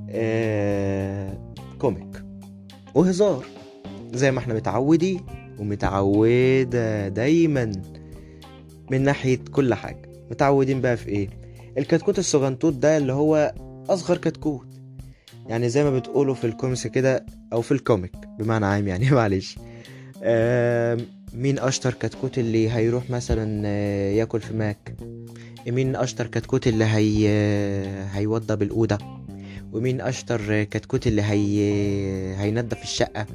آه، 0.09 1.52
comic. 1.83 2.23
وهزار 2.95 3.45
زي 4.13 4.31
ما 4.31 4.39
إحنا 4.39 4.53
متعودين 4.53 5.21
ومتعودة 5.59 7.07
دايما 7.07 7.71
من 8.91 9.01
ناحية 9.03 9.39
كل 9.51 9.73
حاجة. 9.73 10.01
متعودين 10.31 10.81
بقى 10.81 10.97
في 10.97 11.09
إيه؟ 11.09 11.29
الكتكوت 11.77 12.19
الصغنطوط 12.19 12.73
ده 12.73 12.97
اللي 12.97 13.13
هو 13.13 13.53
أصغر 13.89 14.17
كتكوت. 14.17 14.67
يعني 15.47 15.69
زي 15.69 15.83
ما 15.83 15.99
بتقولوا 15.99 16.35
في 16.35 16.47
الكوميكس 16.47 16.87
كده 16.87 17.25
أو 17.53 17.61
في 17.61 17.71
ال 17.71 17.78
comic 17.78 18.15
بمعنى 18.39 18.65
عام 18.65 18.87
يعني 18.87 19.11
معلش. 19.19 19.55
مين 21.33 21.59
أشطر 21.59 21.93
كتكوت 21.93 22.37
اللي 22.37 22.71
هيروح 22.71 23.09
مثلا 23.09 23.61
آه، 23.65 24.11
ياكل 24.11 24.41
في 24.41 24.53
ماك؟ 24.53 24.95
مين 25.67 25.95
أشطر 25.95 26.27
كتكوت 26.27 26.67
اللي 26.67 26.85
هي 26.85 27.27
هيوضب 28.13 28.55
الأوضة 28.55 28.97
ومين 29.73 30.01
أشطر 30.01 30.63
كتكوت 30.63 31.07
اللي 31.07 31.21
هي 31.21 31.59
هينضف 32.41 32.83
الشقة؟ 32.83 33.25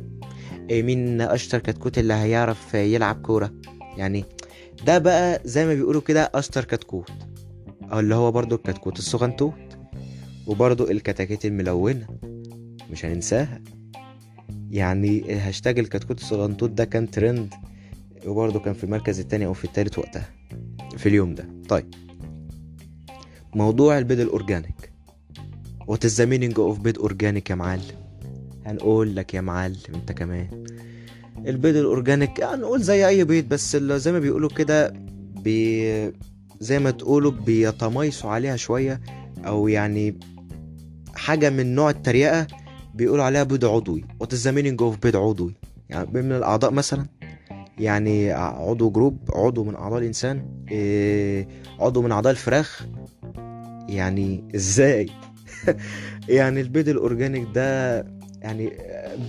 مين 0.71 1.21
أشطر 1.21 1.59
كتكوت 1.59 1.99
اللي 1.99 2.15
هيعرف 2.15 2.75
يلعب 2.75 3.23
كورة؟ 3.23 3.53
يعني 3.97 4.25
ده 4.87 4.99
بقى 4.99 5.41
زي 5.45 5.67
ما 5.67 5.75
بيقولوا 5.75 6.01
كده 6.01 6.31
أشطر 6.35 6.65
كتكوت. 6.65 7.11
أو 7.93 8.01
اللي 8.01 8.15
هو 8.15 8.33
برضو 8.33 8.55
الكتكوت 8.55 8.99
الصغنطوط 8.99 9.55
وبرضو 10.47 10.91
الكتاكيت 10.91 11.45
الملونة. 11.45 12.07
مش 12.91 13.05
هننساها. 13.05 13.63
يعني 14.71 15.35
هاشتاج 15.35 15.79
الكتكوت 15.79 16.21
الصغنطوط 16.21 16.71
ده 16.71 16.85
كان 16.85 17.11
ترند 17.11 17.55
وبرضه 18.27 18.61
كان 18.61 18.75
في 18.75 18.85
المركز 18.85 19.21
التاني 19.21 19.47
أو 19.47 19.53
في 19.55 19.65
التالت 19.65 19.99
وقتها 19.99 20.29
في 20.97 21.09
اليوم 21.09 21.35
ده. 21.35 21.49
طيب 21.69 21.95
موضوع 23.55 23.99
البيض 23.99 24.21
ال 24.21 24.29
organic. 24.29 24.98
What 25.89 26.05
is 26.05 26.17
the 26.19 26.27
meaning 26.27 26.55
of 26.59 26.81
بيض 26.81 26.99
organic 26.99 27.51
يا 27.51 27.55
معلم؟ 27.55 27.83
هنقول 28.67 29.17
لك 29.17 29.35
يا 29.35 29.41
معلم 29.41 29.77
أنت 29.95 30.13
كمان. 30.13 30.65
البيض 31.47 31.77
ال 31.77 31.84
organic 31.84 32.39
يعني 32.39 32.61
نقول 32.63 32.83
زي 32.83 33.09
أي 33.09 33.25
بيض 33.25 33.49
بس 33.49 33.77
اللي 33.77 33.99
زي 33.99 34.13
ما 34.13 34.19
بيقولوا 34.19 34.51
كده 34.51 34.93
بي 35.45 36.13
زي 36.61 36.79
ما 36.79 36.91
تقولوا 36.91 37.31
بيتميصوا 37.31 38.31
عليها 38.31 38.57
شوية 38.57 39.01
أو 39.47 39.69
يعني 39.69 40.19
حاجة 41.15 41.51
من 41.51 41.75
نوع 41.75 41.91
التريقة 41.91 42.47
بيقولوا 42.95 43.25
عليها 43.25 43.43
بيض 43.43 43.65
عضوي. 43.65 44.05
What 44.23 44.27
is 44.27 44.41
the 44.41 44.53
meaning 44.53 44.81
of 44.81 45.01
بيض 45.03 45.17
عضوي؟ 45.17 45.55
يعني 45.89 46.09
من 46.13 46.33
الأعضاء 46.33 46.71
مثلا؟ 46.71 47.07
يعني 47.79 48.33
عضو 48.33 48.91
group 48.91 49.19
عضو 49.35 49.65
من 49.65 49.75
أعضاء 49.75 49.99
الإنسان؟ 49.99 50.65
إيه 50.71 51.49
عضو 51.81 52.03
من 52.03 52.13
أعضاء 52.13 52.31
الفراخ؟ 52.31 52.87
يعني 53.89 54.45
إزاي؟ 54.55 55.11
يعني 56.29 56.61
البيض 56.61 56.89
ال 56.89 56.96
organic 56.96 57.49
ده 57.55 57.99
يعني 58.43 58.73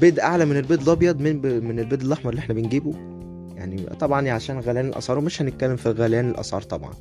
بيض 0.01 0.19
أعلى 0.19 0.45
من 0.45 0.57
البيض 0.57 0.81
الأبيض 0.81 1.21
من. 1.21 1.63
من 1.65 1.79
البيض 1.79 2.03
الأحمر 2.03 2.29
اللي 2.29 2.39
إحنا 2.39 2.55
بنجيبه. 2.55 2.93
يعني 3.55 3.77
طبعا 3.99 4.29
عشان 4.31 4.59
غليان 4.59 4.87
الأسعار 4.87 5.17
ومش 5.17 5.41
هنتكلم 5.41 5.75
في 5.75 5.89
غليان 5.89 6.29
الأسعار 6.29 6.61
طبعا. 6.61 6.93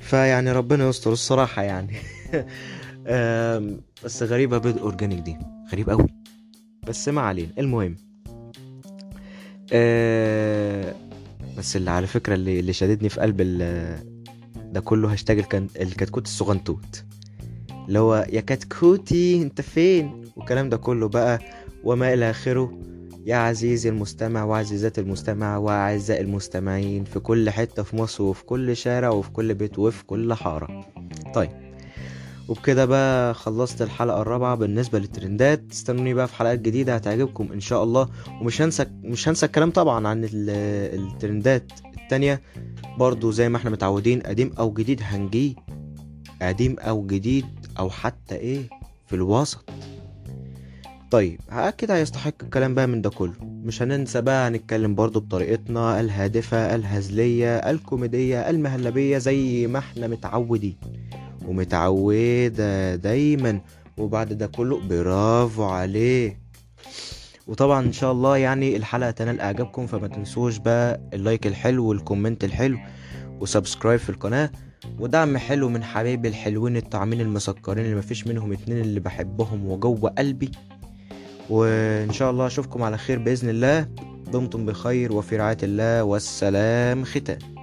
فيعني 0.00 0.52
ربنا 0.52 0.88
يستر 0.88 1.12
الصراحة 1.12 1.62
يعني. 1.62 1.96
بس 4.04 4.22
غريبة 4.22 4.58
بيض 4.58 4.78
organic 4.78 5.18
دي. 5.18 5.36
غريب 5.72 5.90
قوي 5.90 6.06
بس 6.88 7.08
ما 7.08 7.20
علينا. 7.20 7.52
المهم. 7.58 7.96
أه 9.72 10.94
بس 11.58 11.76
اللي 11.76 11.90
على 11.90 12.06
فكرة 12.06 12.34
اللي 12.34 12.60
اللي 12.60 12.72
شددني 12.72 13.08
في 13.08 13.20
قلب 13.20 13.36
ده 14.72 14.80
كله 14.80 15.12
هاشتاج 15.12 15.44
الكتكوت 15.80 16.26
الصغنطوط 16.26 17.04
اللي 17.88 17.98
هو 17.98 18.26
يا 18.32 18.40
كتكوتي 18.40 19.42
انت 19.42 19.60
فين؟ 19.60 20.24
والكلام 20.36 20.68
ده 20.68 20.76
كله 20.76 21.08
بقى. 21.08 21.38
وما 21.84 22.14
إلى 22.14 22.30
آخره. 22.30 22.78
يا 23.26 23.36
عزيزي 23.36 23.88
المستمع 23.88 24.44
وعزيزات 24.44 24.98
المستمع 24.98 25.56
وأعزائي 25.56 26.20
المستمعين 26.20 27.04
في 27.04 27.20
كل 27.20 27.50
حتة 27.50 27.82
في 27.82 27.96
مصر 27.96 28.22
وفي 28.24 28.44
كل 28.44 28.76
شارع 28.76 29.08
وفي 29.08 29.30
كل 29.30 29.54
بيت 29.54 29.78
وفي 29.78 30.04
كل 30.04 30.34
حارة. 30.34 30.86
طيب. 31.34 31.50
وبكده 32.48 32.84
بقى 32.84 33.34
خلصت 33.34 33.82
الحلقة 33.82 34.22
الرابعة 34.22 34.54
بالنسبة 34.54 34.98
للترندات. 34.98 35.62
استنوني 35.72 36.14
بقى 36.14 36.28
في 36.28 36.34
حلقات 36.34 36.58
جديدة 36.58 36.94
هتعجبكم 36.94 37.48
إن 37.52 37.60
شاء 37.60 37.82
الله. 37.84 38.08
ومش 38.40 38.62
هنسى 38.62 38.86
مش 39.02 39.28
هنسى 39.28 39.46
الكلام 39.46 39.70
طبعا 39.70 40.08
عن 40.08 40.28
الترندات 40.32 41.72
التانية. 42.02 42.40
برضو 42.98 43.30
زي 43.30 43.48
ما 43.48 43.56
إحنا 43.56 43.70
متعودين 43.70 44.20
قديم 44.20 44.52
أو 44.58 44.72
جديد 44.72 45.00
هنجيه. 45.02 45.54
قديم 46.42 46.76
أو 46.78 47.06
جديد 47.06 47.44
أو 47.78 47.90
حتى 47.90 48.34
إيه 48.34 48.62
في 49.06 49.16
الوسط. 49.16 49.70
طيب 51.10 51.40
أكيد 51.50 51.90
هيستحق 51.90 52.32
الكلام 52.42 52.74
بقى 52.74 52.86
من 52.86 53.02
ده 53.02 53.10
كله. 53.10 53.32
مش 53.42 53.82
هننسى 53.82 54.20
بقى 54.20 54.48
هنتكلم 54.48 54.94
برضو 54.94 55.20
بطريقتنا 55.20 56.00
الهادفة 56.00 56.74
الهزلية 56.74 57.56
الكوميدية 57.56 58.50
المهلبية 58.50 59.18
زي 59.18 59.66
ما 59.66 59.78
إحنا 59.78 60.06
متعودين 60.06 60.76
ومتعودة 61.46 62.96
دايما. 62.96 63.60
وبعد 63.98 64.32
ده 64.32 64.46
كله 64.46 64.80
برافو 64.80 65.64
عليك. 65.64 66.38
وطبعا 67.46 67.84
إن 67.86 67.92
شاء 67.92 68.12
الله 68.12 68.36
يعني 68.36 68.76
الحلقة 68.76 69.10
تنال 69.10 69.40
إعجابكم 69.40 69.86
فما 69.86 70.08
تنسوش 70.08 70.56
بقى 70.56 71.00
ال 71.14 71.20
like 71.20 71.46
الحلو 71.46 71.86
وال 71.86 71.99
comment 71.99 72.44
الحلو 72.44 72.78
و 73.40 73.46
subscribe 73.46 74.00
في 74.00 74.10
القناة. 74.10 74.50
ودعم 74.98 75.36
حلو 75.36 75.68
من 75.68 75.84
حبايبي 75.84 76.28
الحلوين 76.28 76.76
الطعمين 76.76 77.20
المسكرين 77.20 77.84
اللي 77.84 77.96
مفيش 77.96 78.26
منهم 78.26 78.52
اتنين 78.52 78.80
اللي 78.80 79.00
بحبهم 79.00 79.66
وجوه 79.68 80.10
قلبي. 80.10 80.50
وإن 81.50 82.12
شاء 82.12 82.30
الله 82.30 82.46
أشوفكم 82.46 82.82
على 82.82 82.98
خير 82.98 83.18
بإذن 83.18 83.48
الله. 83.48 83.88
دمتم 84.32 84.66
بخير 84.66 85.12
وفي 85.12 85.36
رعاية 85.36 85.58
الله 85.62 86.04
والسلام 86.04 87.04
ختام. 87.04 87.57